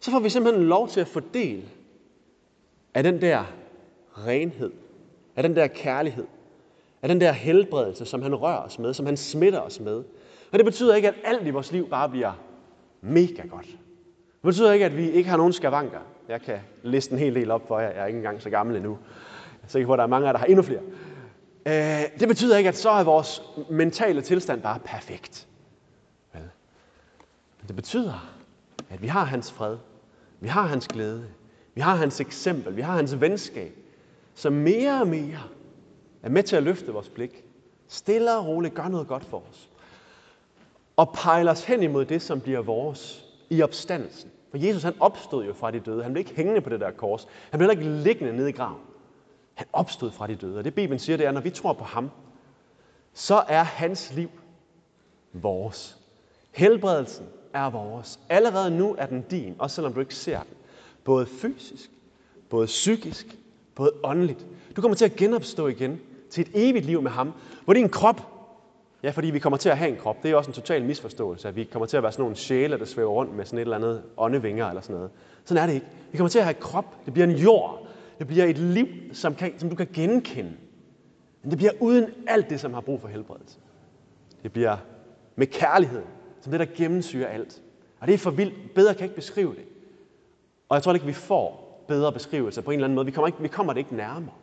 så 0.00 0.10
får 0.10 0.20
vi 0.20 0.28
simpelthen 0.28 0.64
lov 0.64 0.88
til 0.88 1.00
at 1.00 1.08
få 1.08 1.20
del 1.34 1.64
af 2.94 3.02
den 3.02 3.20
der 3.20 3.44
renhed, 4.26 4.72
af 5.36 5.42
den 5.42 5.56
der 5.56 5.66
kærlighed, 5.66 6.24
af 7.02 7.08
den 7.08 7.20
der 7.20 7.32
helbredelse, 7.32 8.04
som 8.04 8.22
han 8.22 8.34
rører 8.34 8.58
os 8.58 8.78
med, 8.78 8.94
som 8.94 9.06
han 9.06 9.16
smitter 9.16 9.60
os 9.60 9.80
med. 9.80 10.04
Og 10.52 10.58
det 10.58 10.64
betyder 10.64 10.94
ikke, 10.94 11.08
at 11.08 11.14
alt 11.24 11.46
i 11.46 11.50
vores 11.50 11.72
liv 11.72 11.88
bare 11.88 12.08
bliver 12.08 12.32
mega 13.00 13.46
godt. 13.50 13.66
Det 13.66 14.42
betyder 14.42 14.72
ikke, 14.72 14.86
at 14.86 14.96
vi 14.96 15.10
ikke 15.10 15.30
har 15.30 15.36
nogen 15.36 15.52
skavanker. 15.52 16.00
Jeg 16.28 16.40
kan 16.40 16.58
liste 16.82 17.12
en 17.12 17.18
hel 17.18 17.34
del 17.34 17.50
op 17.50 17.68
for 17.68 17.80
jer. 17.80 17.88
Jeg 17.88 18.02
er 18.02 18.06
ikke 18.06 18.16
engang 18.16 18.42
så 18.42 18.50
gammel 18.50 18.76
endnu. 18.76 18.98
er 19.62 19.68
sikker 19.68 19.86
på, 19.86 19.92
at 19.92 19.98
der 19.98 20.04
er 20.04 20.08
mange 20.08 20.24
af 20.24 20.28
jer, 20.28 20.32
der 20.32 20.38
har 20.38 20.46
endnu 20.46 20.62
flere. 20.62 20.80
Øh, 21.66 22.20
det 22.20 22.28
betyder 22.28 22.56
ikke, 22.56 22.68
at 22.68 22.76
så 22.76 22.90
er 22.90 23.04
vores 23.04 23.42
mentale 23.70 24.22
tilstand 24.22 24.62
bare 24.62 24.78
perfekt. 24.78 25.46
Vel? 26.32 26.42
Men 27.60 27.68
det 27.68 27.76
betyder, 27.76 28.28
at 28.90 29.02
vi 29.02 29.06
har 29.06 29.24
hans 29.24 29.52
fred, 29.52 29.76
vi 30.40 30.48
har 30.48 30.62
hans 30.62 30.88
glæde, 30.88 31.26
vi 31.74 31.80
har 31.80 31.96
hans 31.96 32.20
eksempel, 32.20 32.76
vi 32.76 32.82
har 32.82 32.92
hans 32.96 33.20
venskab, 33.20 33.72
som 34.34 34.52
mere 34.52 35.00
og 35.00 35.08
mere 35.08 35.42
er 36.22 36.28
med 36.28 36.42
til 36.42 36.56
at 36.56 36.62
løfte 36.62 36.92
vores 36.92 37.08
blik. 37.08 37.44
Stille 37.88 38.36
og 38.36 38.46
roligt 38.46 38.74
gør 38.74 38.88
noget 38.88 39.08
godt 39.08 39.24
for 39.24 39.42
os. 39.50 39.70
Og 40.96 41.12
pejler 41.12 41.52
os 41.52 41.64
hen 41.64 41.82
imod 41.82 42.04
det, 42.04 42.22
som 42.22 42.40
bliver 42.40 42.62
vores 42.62 43.24
i 43.50 43.62
opstandelsen. 43.62 44.30
For 44.50 44.58
Jesus 44.58 44.82
han 44.82 44.94
opstod 45.00 45.44
jo 45.44 45.52
fra 45.52 45.70
de 45.70 45.80
døde. 45.80 46.02
Han 46.02 46.12
blev 46.12 46.20
ikke 46.20 46.36
hængende 46.36 46.60
på 46.60 46.70
det 46.70 46.80
der 46.80 46.90
kors. 46.90 47.28
Han 47.50 47.58
blev 47.58 47.70
ikke 47.70 47.84
liggende 47.84 48.36
nede 48.36 48.48
i 48.48 48.52
graven. 48.52 48.80
Han 49.56 49.66
opstod 49.72 50.10
fra 50.10 50.26
de 50.26 50.34
døde. 50.34 50.58
Og 50.58 50.64
det 50.64 50.74
Bibelen 50.74 50.98
siger, 50.98 51.16
det 51.16 51.24
er, 51.24 51.28
at 51.28 51.34
når 51.34 51.40
vi 51.40 51.50
tror 51.50 51.72
på 51.72 51.84
ham, 51.84 52.10
så 53.14 53.44
er 53.48 53.62
hans 53.62 54.12
liv 54.14 54.30
vores. 55.32 55.98
Helbredelsen 56.52 57.26
er 57.54 57.70
vores. 57.70 58.20
Allerede 58.28 58.70
nu 58.70 58.94
er 58.98 59.06
den 59.06 59.22
din, 59.22 59.56
også 59.58 59.74
selvom 59.74 59.92
du 59.92 60.00
ikke 60.00 60.14
ser 60.14 60.38
den. 60.38 60.56
Både 61.04 61.26
fysisk, 61.26 61.90
både 62.50 62.66
psykisk, 62.66 63.26
både 63.74 63.92
åndeligt. 64.04 64.46
Du 64.76 64.80
kommer 64.80 64.96
til 64.96 65.04
at 65.04 65.16
genopstå 65.16 65.66
igen 65.66 66.00
til 66.30 66.40
et 66.42 66.50
evigt 66.54 66.86
liv 66.86 67.02
med 67.02 67.10
ham, 67.10 67.32
hvor 67.64 67.74
din 67.74 67.88
krop, 67.88 68.20
ja, 69.02 69.10
fordi 69.10 69.30
vi 69.30 69.38
kommer 69.38 69.56
til 69.56 69.68
at 69.68 69.78
have 69.78 69.90
en 69.90 69.96
krop, 69.96 70.22
det 70.22 70.30
er 70.30 70.36
også 70.36 70.50
en 70.50 70.54
total 70.54 70.84
misforståelse, 70.84 71.48
at 71.48 71.56
vi 71.56 71.64
kommer 71.64 71.86
til 71.86 71.96
at 71.96 72.02
være 72.02 72.12
sådan 72.12 72.22
nogle 72.22 72.36
sjæle, 72.36 72.78
der 72.78 72.84
svæver 72.84 73.10
rundt 73.10 73.36
med 73.36 73.44
sådan 73.44 73.58
et 73.58 73.62
eller 73.62 73.76
andet 73.76 74.02
åndevinger 74.16 74.68
eller 74.68 74.82
sådan 74.82 74.96
noget. 74.96 75.10
Sådan 75.44 75.62
er 75.62 75.66
det 75.66 75.74
ikke. 75.74 75.86
Vi 76.12 76.18
kommer 76.18 76.28
til 76.28 76.38
at 76.38 76.44
have 76.44 76.56
en 76.56 76.62
krop, 76.62 76.96
det 77.04 77.12
bliver 77.12 77.26
en 77.26 77.36
jord, 77.36 77.85
det 78.18 78.26
bliver 78.26 78.44
et 78.44 78.58
liv, 78.58 78.86
som, 79.12 79.34
kan, 79.34 79.58
som 79.58 79.70
du 79.70 79.76
kan 79.76 79.88
genkende. 79.92 80.52
Men 81.42 81.50
det 81.50 81.58
bliver 81.58 81.72
uden 81.80 82.10
alt 82.26 82.50
det, 82.50 82.60
som 82.60 82.74
har 82.74 82.80
brug 82.80 83.00
for 83.00 83.08
helbredelse. 83.08 83.58
Det 84.42 84.52
bliver 84.52 84.76
med 85.36 85.46
kærlighed, 85.46 86.02
som 86.40 86.50
det, 86.50 86.60
der 86.60 86.66
gennemsyrer 86.76 87.28
alt. 87.28 87.62
Og 88.00 88.06
det 88.06 88.14
er 88.14 88.18
for 88.18 88.30
vildt. 88.30 88.74
Bedre 88.74 88.94
kan 88.94 89.00
jeg 89.00 89.04
ikke 89.04 89.16
beskrive 89.16 89.50
det. 89.54 89.64
Og 90.68 90.74
jeg 90.74 90.82
tror 90.82 90.94
ikke, 90.94 91.06
vi 91.06 91.12
får 91.12 91.84
bedre 91.88 92.12
beskrivelser 92.12 92.62
på 92.62 92.70
en 92.70 92.74
eller 92.74 92.84
anden 92.84 92.94
måde. 92.94 93.06
Vi 93.06 93.12
kommer, 93.12 93.26
ikke, 93.26 93.42
vi 93.42 93.48
kommer 93.48 93.72
det 93.72 93.80
ikke 93.80 93.96
nærmere. 93.96 94.34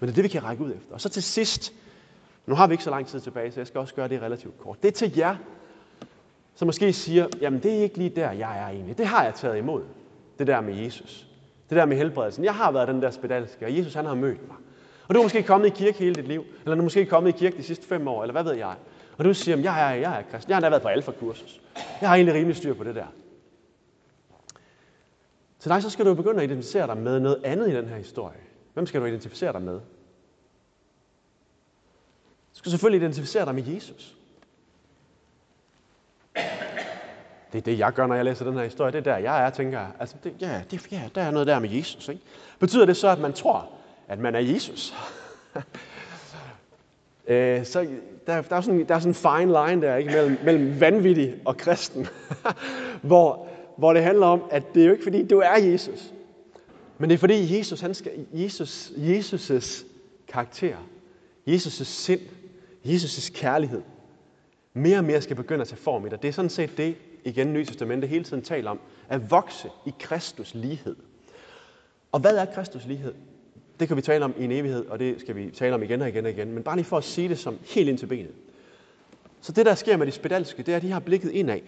Men 0.00 0.06
det 0.06 0.12
er 0.12 0.14
det, 0.14 0.24
vi 0.24 0.28
kan 0.28 0.44
række 0.44 0.64
ud 0.64 0.72
efter. 0.72 0.94
Og 0.94 1.00
så 1.00 1.08
til 1.08 1.22
sidst, 1.22 1.72
nu 2.46 2.54
har 2.54 2.66
vi 2.66 2.74
ikke 2.74 2.84
så 2.84 2.90
lang 2.90 3.06
tid 3.06 3.20
tilbage, 3.20 3.52
så 3.52 3.60
jeg 3.60 3.66
skal 3.66 3.80
også 3.80 3.94
gøre 3.94 4.08
det 4.08 4.22
relativt 4.22 4.58
kort. 4.58 4.82
Det 4.82 4.88
er 4.88 4.92
til 4.92 5.16
jer, 5.16 5.36
som 6.54 6.66
måske 6.66 6.92
siger, 6.92 7.26
jamen 7.40 7.62
det 7.62 7.78
er 7.78 7.82
ikke 7.82 7.98
lige 7.98 8.10
der, 8.10 8.32
jeg 8.32 8.58
er 8.58 8.68
egentlig. 8.68 8.98
Det 8.98 9.06
har 9.06 9.24
jeg 9.24 9.34
taget 9.34 9.58
imod, 9.58 9.82
det 10.38 10.46
der 10.46 10.60
med 10.60 10.74
Jesus. 10.74 11.27
Det 11.70 11.76
der 11.76 11.84
med 11.84 11.96
helbredelsen. 11.96 12.44
Jeg 12.44 12.54
har 12.54 12.72
været 12.72 12.88
den 12.88 13.02
der 13.02 13.10
spedalske, 13.10 13.66
og 13.66 13.76
Jesus 13.76 13.94
han 13.94 14.04
har 14.04 14.14
mødt 14.14 14.48
mig. 14.48 14.56
Og 15.08 15.14
du 15.14 15.20
er 15.20 15.22
måske 15.22 15.42
kommet 15.42 15.66
i 15.66 15.70
kirke 15.70 15.98
hele 15.98 16.14
dit 16.14 16.28
liv, 16.28 16.44
eller 16.64 16.74
du 16.74 16.80
er 16.80 16.84
måske 16.84 17.06
kommet 17.06 17.34
i 17.34 17.38
kirke 17.38 17.56
de 17.56 17.62
sidste 17.62 17.86
fem 17.86 18.08
år, 18.08 18.22
eller 18.22 18.32
hvad 18.32 18.44
ved 18.44 18.54
jeg. 18.54 18.74
Og 19.18 19.24
du 19.24 19.34
siger, 19.34 19.56
jeg 19.56 19.90
er, 19.90 19.94
jeg 19.94 20.18
er 20.18 20.22
kristen. 20.30 20.50
Jeg 20.50 20.56
har 20.56 20.60
da 20.60 20.68
været 20.68 20.82
på 20.82 20.88
alfa-kursus. 20.88 21.60
Jeg 22.00 22.08
har 22.08 22.16
egentlig 22.16 22.34
rimelig 22.34 22.56
styr 22.56 22.74
på 22.74 22.84
det 22.84 22.94
der. 22.94 23.06
Til 25.58 25.70
dig 25.70 25.82
så 25.82 25.90
skal 25.90 26.06
du 26.06 26.14
begynde 26.14 26.42
at 26.42 26.44
identificere 26.44 26.86
dig 26.86 26.96
med 26.96 27.20
noget 27.20 27.40
andet 27.44 27.68
i 27.68 27.76
den 27.76 27.88
her 27.88 27.96
historie. 27.96 28.40
Hvem 28.74 28.86
skal 28.86 29.00
du 29.00 29.06
identificere 29.06 29.52
dig 29.52 29.62
med? 29.62 29.80
Du 32.54 32.58
skal 32.58 32.70
selvfølgelig 32.70 33.02
identificere 33.02 33.44
dig 33.44 33.54
med 33.54 33.66
Jesus. 33.66 34.16
Det 37.58 37.70
er 37.70 37.72
det, 37.72 37.78
jeg 37.78 37.92
gør, 37.92 38.06
når 38.06 38.14
jeg 38.14 38.24
læser 38.24 38.44
den 38.44 38.54
her 38.54 38.64
historie. 38.64 38.92
Det 38.92 38.98
er 38.98 39.02
der, 39.02 39.16
jeg 39.16 39.46
er, 39.46 39.50
tænker 39.50 39.78
jeg. 39.78 39.88
Altså, 40.00 40.16
det, 40.24 40.34
ja, 40.40 40.62
det, 40.70 40.92
ja, 40.92 41.02
der 41.14 41.22
er 41.22 41.30
noget 41.30 41.46
der 41.46 41.58
med 41.58 41.70
Jesus. 41.70 42.08
Ikke? 42.08 42.20
Betyder 42.58 42.86
det 42.86 42.96
så, 42.96 43.08
at 43.08 43.18
man 43.18 43.32
tror, 43.32 43.68
at 44.08 44.18
man 44.18 44.34
er 44.34 44.38
Jesus? 44.38 44.94
øh, 47.28 47.64
så 47.64 47.86
der, 48.26 48.42
der, 48.42 48.56
er 48.56 48.60
sådan, 48.60 48.88
der 48.88 48.94
er 48.94 48.98
sådan 48.98 49.10
en 49.10 49.14
fine 49.14 49.52
line 49.52 49.86
der, 49.86 49.96
ikke? 49.96 50.10
Mellem, 50.10 50.38
mellem 50.44 50.80
vanvittig 50.80 51.34
og 51.44 51.56
kristen. 51.56 52.06
hvor, 53.02 53.48
hvor 53.76 53.92
det 53.92 54.02
handler 54.02 54.26
om, 54.26 54.42
at 54.50 54.62
det 54.74 54.82
er 54.82 54.86
jo 54.86 54.92
ikke 54.92 55.04
fordi, 55.04 55.26
du 55.26 55.38
er 55.38 55.58
Jesus. 55.58 56.12
Men 56.98 57.10
det 57.10 57.14
er 57.14 57.18
fordi 57.18 57.58
Jesus, 57.58 57.80
han 57.80 57.94
skal, 57.94 58.12
Jesus, 58.32 58.92
Jesus' 58.96 59.84
karakter, 60.28 60.76
Jesus' 61.48 61.84
sind, 61.84 62.20
Jesus' 62.84 63.32
kærlighed, 63.34 63.82
mere 64.74 64.98
og 64.98 65.04
mere 65.04 65.20
skal 65.20 65.36
begynde 65.36 65.60
at 65.60 65.68
tage 65.68 65.80
form 65.80 66.06
i 66.06 66.08
dig. 66.08 66.22
Det 66.22 66.28
er 66.28 66.32
sådan 66.32 66.50
set 66.50 66.78
det, 66.78 66.94
igen 67.24 67.52
Nye 67.52 67.64
Testamente 67.64 68.06
hele 68.06 68.24
tiden 68.24 68.42
taler 68.42 68.70
om, 68.70 68.80
at 69.08 69.30
vokse 69.30 69.68
i 69.86 69.92
Kristus 69.98 70.54
lighed. 70.54 70.96
Og 72.12 72.20
hvad 72.20 72.36
er 72.36 72.44
Kristus 72.44 72.86
lighed? 72.86 73.14
Det 73.80 73.88
kan 73.88 73.96
vi 73.96 74.02
tale 74.02 74.24
om 74.24 74.34
i 74.38 74.44
en 74.44 74.52
evighed, 74.52 74.86
og 74.86 74.98
det 74.98 75.20
skal 75.20 75.36
vi 75.36 75.50
tale 75.50 75.74
om 75.74 75.82
igen 75.82 76.02
og 76.02 76.08
igen 76.08 76.24
og 76.24 76.30
igen. 76.30 76.52
Men 76.52 76.62
bare 76.62 76.76
lige 76.76 76.84
for 76.84 76.98
at 76.98 77.04
sige 77.04 77.28
det 77.28 77.38
som 77.38 77.58
helt 77.74 77.88
ind 77.88 77.98
til 77.98 78.06
benet. 78.06 78.34
Så 79.40 79.52
det, 79.52 79.66
der 79.66 79.74
sker 79.74 79.96
med 79.96 80.06
de 80.06 80.12
spedalske, 80.12 80.62
det 80.62 80.72
er, 80.72 80.76
at 80.76 80.82
de 80.82 80.90
har 80.90 81.00
blikket 81.00 81.30
indad. 81.30 81.60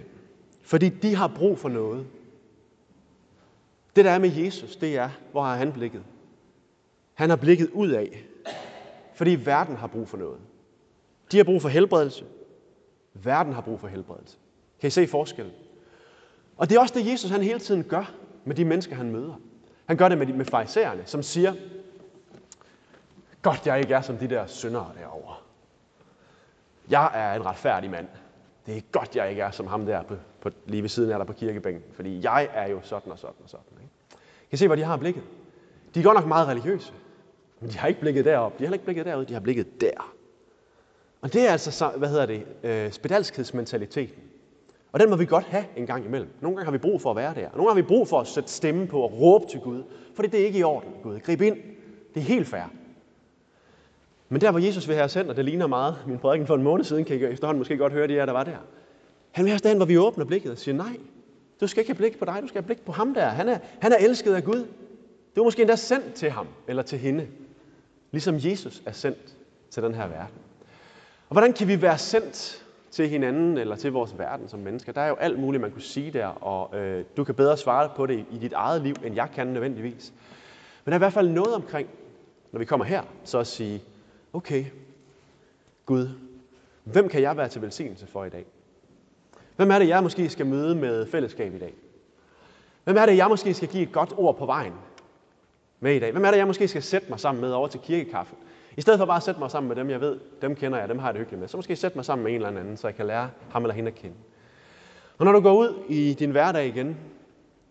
Fordi 0.63 0.89
de 0.89 1.15
har 1.15 1.33
brug 1.37 1.59
for 1.59 1.69
noget. 1.69 2.07
Det, 3.97 4.05
der 4.05 4.11
er 4.11 4.19
med 4.19 4.31
Jesus, 4.31 4.77
det 4.77 4.97
er, 4.97 5.11
hvor 5.33 5.43
har 5.43 5.57
han 5.57 5.73
blikket? 5.73 6.03
Han 7.15 7.31
har 7.31 7.37
blikket 7.37 7.71
ud 7.71 7.91
af, 7.91 8.25
fordi 9.15 9.31
verden 9.45 9.77
har 9.77 9.87
brug 9.87 10.09
for 10.09 10.17
noget. 10.17 10.41
De 11.33 11.37
har 11.37 11.45
brug 11.45 11.63
for 11.63 11.69
helbredelse. 11.69 12.25
Verden 13.15 13.53
har 13.53 13.61
brug 13.61 13.81
for 13.81 13.89
helbredelse. 13.89 14.37
Kan 14.81 14.89
I 14.89 14.91
se 14.91 15.07
forskellen? 15.07 15.53
Og 16.57 16.69
det 16.69 16.77
er 16.77 16.81
også 16.81 16.95
det, 16.95 17.13
Jesus 17.13 17.31
han 17.31 17.43
hele 17.43 17.59
tiden 17.59 17.85
gør 17.85 18.13
med 18.45 18.55
de 18.55 18.65
mennesker, 18.65 18.95
han 18.95 19.11
møder. 19.11 19.41
Han 19.87 19.97
gør 19.97 20.09
det 20.09 20.19
med, 20.19 20.27
de, 20.27 20.33
med 20.33 20.45
farisæerne, 20.45 21.03
som 21.07 21.23
siger, 21.23 21.55
godt 23.43 23.67
jeg 23.67 23.81
ikke 23.81 23.95
er 23.95 24.01
som 24.01 24.17
de 24.17 24.29
der 24.29 24.47
syndere 24.47 24.93
derovre. 24.99 25.35
Jeg 26.91 27.11
er 27.15 27.35
en 27.35 27.47
retfærdig 27.47 27.91
mand. 27.91 28.09
Det 28.67 28.77
er 28.77 28.81
godt, 28.93 29.17
jeg 29.17 29.31
ikke 29.31 29.43
er 29.43 29.51
som 29.51 29.67
ham 29.67 29.87
der 29.87 30.03
på, 30.03 30.17
på, 30.41 30.51
lige 30.67 30.83
ved 30.83 30.89
siden 30.89 31.11
af 31.11 31.19
dig 31.19 31.27
på 31.27 31.33
kirkebænken, 31.33 31.83
fordi 31.93 32.25
jeg 32.25 32.49
er 32.53 32.69
jo 32.69 32.81
sådan 32.83 33.13
og 33.13 33.19
sådan 33.19 33.37
og 33.43 33.51
sådan. 33.51 33.65
Ikke? 33.81 33.93
Kan 34.51 34.53
I 34.53 34.57
se, 34.57 34.67
hvor 34.67 34.77
de 34.77 34.85
har 34.85 34.97
blikket? 34.97 35.23
De 35.95 36.01
er 36.01 36.05
godt 36.05 36.15
nok 36.15 36.27
meget 36.27 36.49
religiøse, 36.49 36.93
men 37.61 37.71
de 37.71 37.79
har 37.79 37.89
ikke 37.89 38.01
blikket 38.01 38.25
derop. 38.25 38.59
De 38.59 38.67
har 38.67 38.73
ikke 38.73 38.85
blikket 38.85 39.07
derud, 39.07 39.25
de 39.25 39.33
har 39.33 39.41
blikket 39.41 39.81
der. 39.81 40.15
Og 41.21 41.33
det 41.33 41.49
er 41.49 41.53
altså, 41.53 41.93
hvad 41.97 42.09
hedder 42.09 42.27
det, 42.27 42.47
øh, 42.63 42.93
spedalskhedsmentaliteten. 42.93 44.30
Og 44.93 45.01
den 45.01 45.11
må 45.11 45.17
vi 45.17 45.27
godt 45.27 45.45
have 45.45 45.65
en 45.77 45.87
gang 45.87 46.05
imellem. 46.05 46.31
Nogle 46.41 46.57
gange 46.57 46.65
har 46.65 46.73
vi 46.73 46.79
brug 46.79 47.01
for 47.01 47.11
at 47.11 47.17
være 47.17 47.35
der. 47.35 47.41
Nogle 47.41 47.55
gange 47.55 47.69
har 47.69 47.75
vi 47.75 47.83
brug 47.83 48.09
for 48.09 48.21
at 48.21 48.27
sætte 48.27 48.51
stemme 48.51 48.87
på 48.87 49.01
og 49.01 49.21
råbe 49.21 49.47
til 49.51 49.61
Gud. 49.61 49.83
For 50.15 50.23
det 50.23 50.35
er 50.41 50.47
ikke 50.47 50.59
i 50.59 50.63
orden, 50.63 50.93
Gud. 51.03 51.21
Grib 51.21 51.41
ind. 51.41 51.57
Det 52.15 52.21
er 52.21 52.25
helt 52.25 52.49
fair. 52.49 52.71
Men 54.29 54.41
der, 54.41 54.51
hvor 54.51 54.61
Jesus 54.61 54.89
vil 54.89 54.97
have 54.97 55.05
os 55.05 55.15
hen, 55.15 55.31
og 55.31 55.37
det 55.37 55.45
ligner 55.45 55.67
meget 55.67 55.97
min 56.07 56.19
prædiken 56.19 56.47
for 56.47 56.55
en 56.55 56.63
måned 56.63 56.85
siden, 56.85 57.05
kan 57.05 57.17
I 57.17 57.25
efterhånden 57.25 57.59
måske 57.59 57.77
godt 57.77 57.93
høre 57.93 58.09
de 58.09 58.13
her, 58.13 58.27
der 58.27 58.33
var 58.33 58.45
der. 58.45 58.57
Han 59.31 59.45
vil 59.45 59.51
have 59.51 59.55
os 59.55 59.63
derhen, 59.63 59.79
hvor 59.79 59.87
vi 59.87 59.99
åbner 59.99 60.25
blikket 60.25 60.53
og 60.53 60.59
siger, 60.59 60.75
nej, 60.75 60.97
du 61.61 61.67
skal 61.67 61.81
ikke 61.81 61.91
have 61.91 61.97
blik 61.97 62.19
på 62.19 62.25
dig, 62.25 62.39
du 62.43 62.49
skal 62.49 62.61
have 62.61 62.67
blik 62.67 62.85
på 62.85 62.93
ham 62.93 63.15
der. 63.15 63.29
Han 63.29 63.49
er, 63.49 63.59
han 63.81 63.93
er 63.93 63.97
elsket 63.97 64.35
af 64.35 64.45
Gud. 64.45 64.67
Du 65.37 65.41
er 65.41 65.45
måske 65.45 65.63
endda 65.63 65.77
sendt 65.77 66.15
til 66.15 66.31
ham, 66.31 66.47
eller 66.69 66.83
til 66.83 66.99
hende. 66.99 67.29
Ligesom 68.11 68.35
Jesus 68.39 68.83
er 68.87 68.93
sendt 68.93 69.37
til 69.71 69.83
den 69.83 69.95
her 69.95 70.07
verden. 70.07 70.39
Og 71.29 71.35
hvordan 71.35 71.53
kan 71.53 71.69
vi 71.69 71.83
være 71.83 71.99
sendt 71.99 72.67
til 72.91 73.09
hinanden 73.09 73.59
eller 73.59 73.77
til 73.77 73.93
vores 73.93 74.19
verden 74.19 74.49
som 74.49 74.61
mennesker? 74.61 74.93
Der 74.93 75.01
er 75.01 75.09
jo 75.09 75.15
alt 75.15 75.39
muligt, 75.39 75.61
man 75.61 75.71
kunne 75.71 75.83
sige 75.83 76.11
der, 76.11 76.27
og 76.27 76.79
øh, 76.79 77.05
du 77.17 77.25
kan 77.25 77.35
bedre 77.35 77.57
svare 77.57 77.91
på 77.97 78.07
det 78.07 78.25
i, 78.31 78.39
dit 78.39 78.53
eget 78.53 78.83
liv, 78.83 78.95
end 79.05 79.15
jeg 79.15 79.29
kan 79.35 79.47
nødvendigvis. 79.47 80.13
Men 80.85 80.91
der 80.91 80.97
er 80.97 80.99
i 80.99 81.05
hvert 81.05 81.13
fald 81.13 81.29
noget 81.29 81.55
omkring, 81.55 81.89
når 82.53 82.59
vi 82.59 82.65
kommer 82.65 82.87
her, 82.87 83.03
så 83.25 83.39
at 83.39 83.47
sige, 83.47 83.83
okay, 84.33 84.65
Gud, 85.87 86.09
hvem 86.85 87.09
kan 87.09 87.23
jeg 87.23 87.37
være 87.37 87.49
til 87.49 87.63
velsignelse 87.63 88.07
for 88.07 88.25
i 88.25 88.29
dag? 88.29 88.47
Hvem 89.57 89.71
er 89.71 89.79
det, 89.79 89.89
jeg 89.89 90.03
måske 90.03 90.29
skal 90.29 90.47
møde 90.47 90.75
med 90.75 91.07
fællesskab 91.07 91.55
i 91.55 91.59
dag? 91.59 91.75
Hvem 92.85 92.97
er 92.97 93.07
det, 93.07 93.17
jeg 93.17 93.29
måske 93.29 93.55
skal 93.55 93.69
give 93.69 93.83
et 93.83 93.93
godt 93.93 94.13
ord 94.17 94.39
på 94.39 94.47
vejen 94.47 94.73
med 95.81 95.95
i 95.95 95.99
dag? 95.99 96.13
Hvem 96.13 96.25
er 96.25 96.31
det, 96.31 96.39
jeg 96.39 96.47
måske 96.47 96.69
skal 96.69 96.83
sætte 96.83 97.07
mig 97.11 97.21
sammen 97.21 97.41
med 97.41 97.53
over 97.53 97.69
til 97.69 97.81
kirkekaffen? 97.81 98.37
I 98.77 98.81
stedet 98.81 98.99
for 98.99 99.07
bare 99.07 99.17
at 99.17 99.23
sætte 99.23 99.41
mig 99.41 99.51
sammen 99.51 99.69
med 99.69 99.77
dem, 99.77 99.91
jeg 99.91 100.01
ved, 100.01 100.19
dem 100.43 100.55
kender 100.55 100.79
jeg, 100.79 100.89
dem 100.89 100.99
har 100.99 101.07
jeg 101.07 101.15
det 101.15 101.21
hyggeligt 101.21 101.41
med, 101.41 101.49
så 101.49 101.57
måske 101.57 101.77
sætte 101.77 101.99
mig 101.99 102.05
sammen 102.05 102.25
med 102.25 102.33
en 102.33 102.37
eller 102.37 102.61
anden, 102.61 102.77
så 102.77 102.89
jeg 102.89 102.97
kan 102.97 103.07
lære 103.07 103.31
ham 103.51 103.63
eller 103.63 103.75
hende 103.75 103.89
at 103.89 103.95
kende. 103.95 104.17
Og 105.19 105.25
når 105.25 105.33
du 105.33 105.41
går 105.41 105.53
ud 105.53 105.83
i 105.89 106.15
din 106.19 106.31
hverdag 106.31 106.67
igen, 106.67 106.97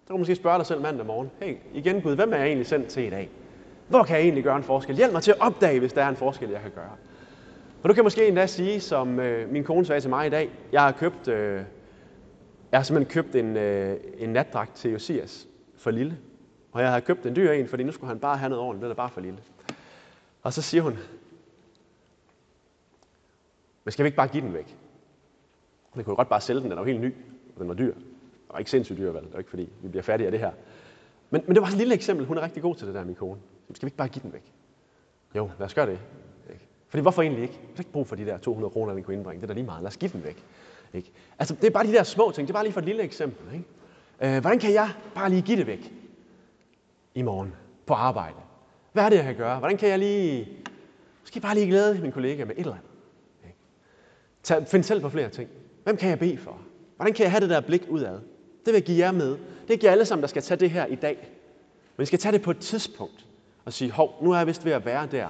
så 0.01 0.07
kan 0.07 0.13
du 0.13 0.17
måske 0.17 0.35
spørge 0.35 0.57
dig 0.57 0.65
selv 0.65 0.81
mandag 0.81 1.05
morgen, 1.05 1.31
hey, 1.41 1.55
igen 1.73 2.01
Gud, 2.01 2.15
hvem 2.15 2.33
er 2.33 2.37
jeg 2.37 2.47
egentlig 2.47 2.67
sendt 2.67 2.87
til 2.87 3.03
i 3.03 3.09
dag? 3.09 3.29
Hvor 3.87 4.03
kan 4.03 4.15
jeg 4.15 4.23
egentlig 4.23 4.43
gøre 4.43 4.57
en 4.57 4.63
forskel? 4.63 4.95
Hjælp 4.95 5.13
mig 5.13 5.21
til 5.21 5.31
at 5.31 5.37
opdage, 5.39 5.79
hvis 5.79 5.93
der 5.93 6.03
er 6.03 6.09
en 6.09 6.15
forskel, 6.15 6.49
jeg 6.49 6.61
kan 6.61 6.71
gøre. 6.71 6.91
Og 7.83 7.89
du 7.89 7.93
kan 7.93 8.03
måske 8.03 8.27
endda 8.27 8.47
sige, 8.47 8.79
som 8.79 9.19
øh, 9.19 9.51
min 9.51 9.63
kone 9.63 9.85
sagde 9.85 10.01
til 10.01 10.09
mig 10.09 10.27
i 10.27 10.29
dag, 10.29 10.49
jeg 10.71 10.81
har 10.81 10.91
købt, 10.91 11.27
øh, 11.27 11.61
jeg 12.71 12.79
har 12.79 12.83
simpelthen 12.83 13.13
købt 13.13 13.35
en, 13.35 13.57
øh, 13.57 13.97
en 14.17 14.29
natdragt 14.29 14.75
til 14.75 14.91
Josias 14.91 15.47
for 15.77 15.91
lille. 15.91 16.17
Og 16.71 16.81
jeg 16.81 16.91
har 16.91 16.99
købt 16.99 17.25
en 17.25 17.35
dyr 17.35 17.51
en, 17.51 17.67
fordi 17.67 17.83
nu 17.83 17.91
skulle 17.91 18.07
han 18.07 18.19
bare 18.19 18.37
have 18.37 18.49
noget 18.49 18.63
ordentligt, 18.63 18.83
den 18.83 18.91
er 18.91 18.95
bare 18.95 19.09
for 19.09 19.21
lille. 19.21 19.39
Og 20.43 20.53
så 20.53 20.61
siger 20.61 20.81
hun, 20.81 20.97
men 23.83 23.91
skal 23.91 24.03
vi 24.03 24.07
ikke 24.07 24.17
bare 24.17 24.27
give 24.27 24.43
den 24.43 24.53
væk? 24.53 24.77
Vi 25.95 26.03
kunne 26.03 26.11
jo 26.11 26.15
godt 26.15 26.29
bare 26.29 26.41
sælge 26.41 26.61
den, 26.61 26.69
den 26.71 26.77
er 26.77 26.81
jo 26.81 26.85
helt 26.85 27.01
ny, 27.01 27.13
og 27.55 27.59
den 27.59 27.67
var 27.67 27.73
dyr. 27.73 27.93
Den 27.93 28.03
var 28.49 28.59
ikke 28.59 28.71
sindssygt 28.71 28.97
dyr, 28.97 29.11
vel? 29.11 29.23
Det 29.23 29.33
er 29.33 29.37
ikke 29.37 29.49
fordi, 29.49 29.69
vi 29.81 29.87
bliver 29.87 30.03
færdige 30.03 30.25
af 30.25 30.31
det 30.31 30.39
her. 30.39 30.51
Men, 31.29 31.43
men 31.47 31.55
det 31.55 31.61
var 31.61 31.67
et 31.67 31.77
lille 31.77 31.93
eksempel. 31.93 32.25
Hun 32.25 32.37
er 32.37 32.41
rigtig 32.41 32.61
god 32.61 32.75
til 32.75 32.87
det 32.87 32.95
der, 32.95 33.03
min 33.03 33.15
kone. 33.15 33.39
Skal 33.73 33.85
vi 33.85 33.87
ikke 33.87 33.97
bare 33.97 34.07
give 34.07 34.23
den 34.23 34.33
væk? 34.33 34.53
Jo, 35.35 35.49
lad 35.59 35.65
os 35.65 35.73
gøre 35.73 35.85
det. 35.85 35.99
Ikke? 36.49 36.67
Fordi 36.87 37.01
hvorfor 37.01 37.21
egentlig 37.21 37.43
ikke? 37.43 37.53
Vi 37.53 37.67
har 37.75 37.79
ikke 37.81 37.91
brug 37.91 38.07
for 38.07 38.15
de 38.15 38.25
der 38.25 38.37
200 38.37 38.71
kroner, 38.71 38.93
vi 38.93 39.01
kunne 39.01 39.15
indbringe. 39.15 39.41
Det 39.41 39.43
er 39.43 39.47
da 39.47 39.53
lige 39.53 39.65
meget. 39.65 39.83
Lad 39.83 39.87
os 39.87 39.97
give 39.97 40.11
den 40.11 40.23
væk. 40.23 40.43
Ikke? 40.93 41.11
Altså, 41.39 41.55
det 41.55 41.63
er 41.63 41.71
bare 41.71 41.87
de 41.87 41.91
der 41.91 42.03
små 42.03 42.31
ting. 42.31 42.47
Det 42.47 42.53
er 42.53 42.55
bare 42.55 42.63
lige 42.63 42.73
for 42.73 42.79
et 42.79 42.85
lille 42.85 43.03
eksempel. 43.03 43.53
Ikke? 43.53 44.35
Øh, 44.35 44.41
hvordan 44.41 44.59
kan 44.59 44.73
jeg 44.73 44.89
bare 45.15 45.29
lige 45.29 45.41
give 45.41 45.57
det 45.57 45.67
væk 45.67 45.93
i 47.15 47.21
morgen 47.21 47.55
på 47.85 47.93
arbejde? 47.93 48.35
Hvad 48.93 49.05
er 49.05 49.09
det, 49.09 49.15
jeg 49.15 49.25
kan 49.25 49.35
gøre? 49.35 49.59
Hvordan 49.59 49.77
kan 49.77 49.89
jeg 49.89 49.99
lige... 49.99 50.47
Måske 51.21 51.39
bare 51.39 51.55
lige 51.55 51.67
glæde 51.67 52.01
min 52.01 52.11
kollega 52.11 52.45
med 52.45 52.55
et 52.55 52.59
eller 52.59 52.73
andet. 52.73 52.89
Ikke? 53.43 53.57
Tag, 54.43 54.67
find 54.67 54.83
selv 54.83 55.01
på 55.01 55.09
flere 55.09 55.29
ting. 55.29 55.49
Hvem 55.83 55.97
kan 55.97 56.09
jeg 56.09 56.19
bede 56.19 56.37
for? 56.37 56.61
Hvordan 56.95 57.13
kan 57.13 57.23
jeg 57.23 57.31
have 57.31 57.41
det 57.41 57.49
der 57.49 57.61
blik 57.61 57.85
udad? 57.89 58.13
Det 58.13 58.65
vil 58.65 58.73
jeg 58.73 58.83
give 58.83 59.05
jer 59.05 59.11
med. 59.11 59.37
Det 59.67 59.79
giver 59.79 59.91
alle 59.91 60.05
sammen, 60.05 60.21
der 60.21 60.27
skal 60.27 60.41
tage 60.41 60.59
det 60.59 60.69
her 60.69 60.85
i 60.85 60.95
dag. 60.95 61.29
Men 61.97 62.03
I 62.03 62.05
skal 62.05 62.19
tage 62.19 62.33
det 62.33 62.41
på 62.41 62.51
et 62.51 62.57
tidspunkt 62.57 63.25
og 63.65 63.73
sige, 63.73 63.91
hov, 63.91 64.23
nu 64.23 64.31
er 64.31 64.37
jeg 64.37 64.47
vist 64.47 64.65
ved 64.65 64.71
at 64.71 64.85
være 64.85 65.07
der, 65.11 65.27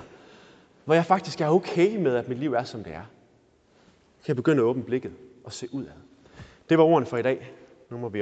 hvor 0.85 0.93
jeg 0.93 1.05
faktisk 1.05 1.41
er 1.41 1.47
okay 1.47 1.97
med, 1.97 2.15
at 2.15 2.27
mit 2.27 2.37
liv 2.37 2.53
er, 2.53 2.63
som 2.63 2.83
det 2.83 2.93
er. 2.93 3.03
Så 4.19 4.25
kan 4.25 4.27
jeg 4.27 4.35
begynde 4.35 4.57
at 4.57 4.65
åbne 4.65 4.83
blikket 4.83 5.11
og 5.43 5.53
se 5.53 5.67
ud 5.71 5.83
af. 5.83 5.91
Det 6.69 6.77
var 6.77 6.83
ordene 6.83 7.05
for 7.05 7.17
i 7.17 7.21
dag. 7.21 7.53
Nu 7.89 7.97
må 7.97 8.09
vi 8.09 8.17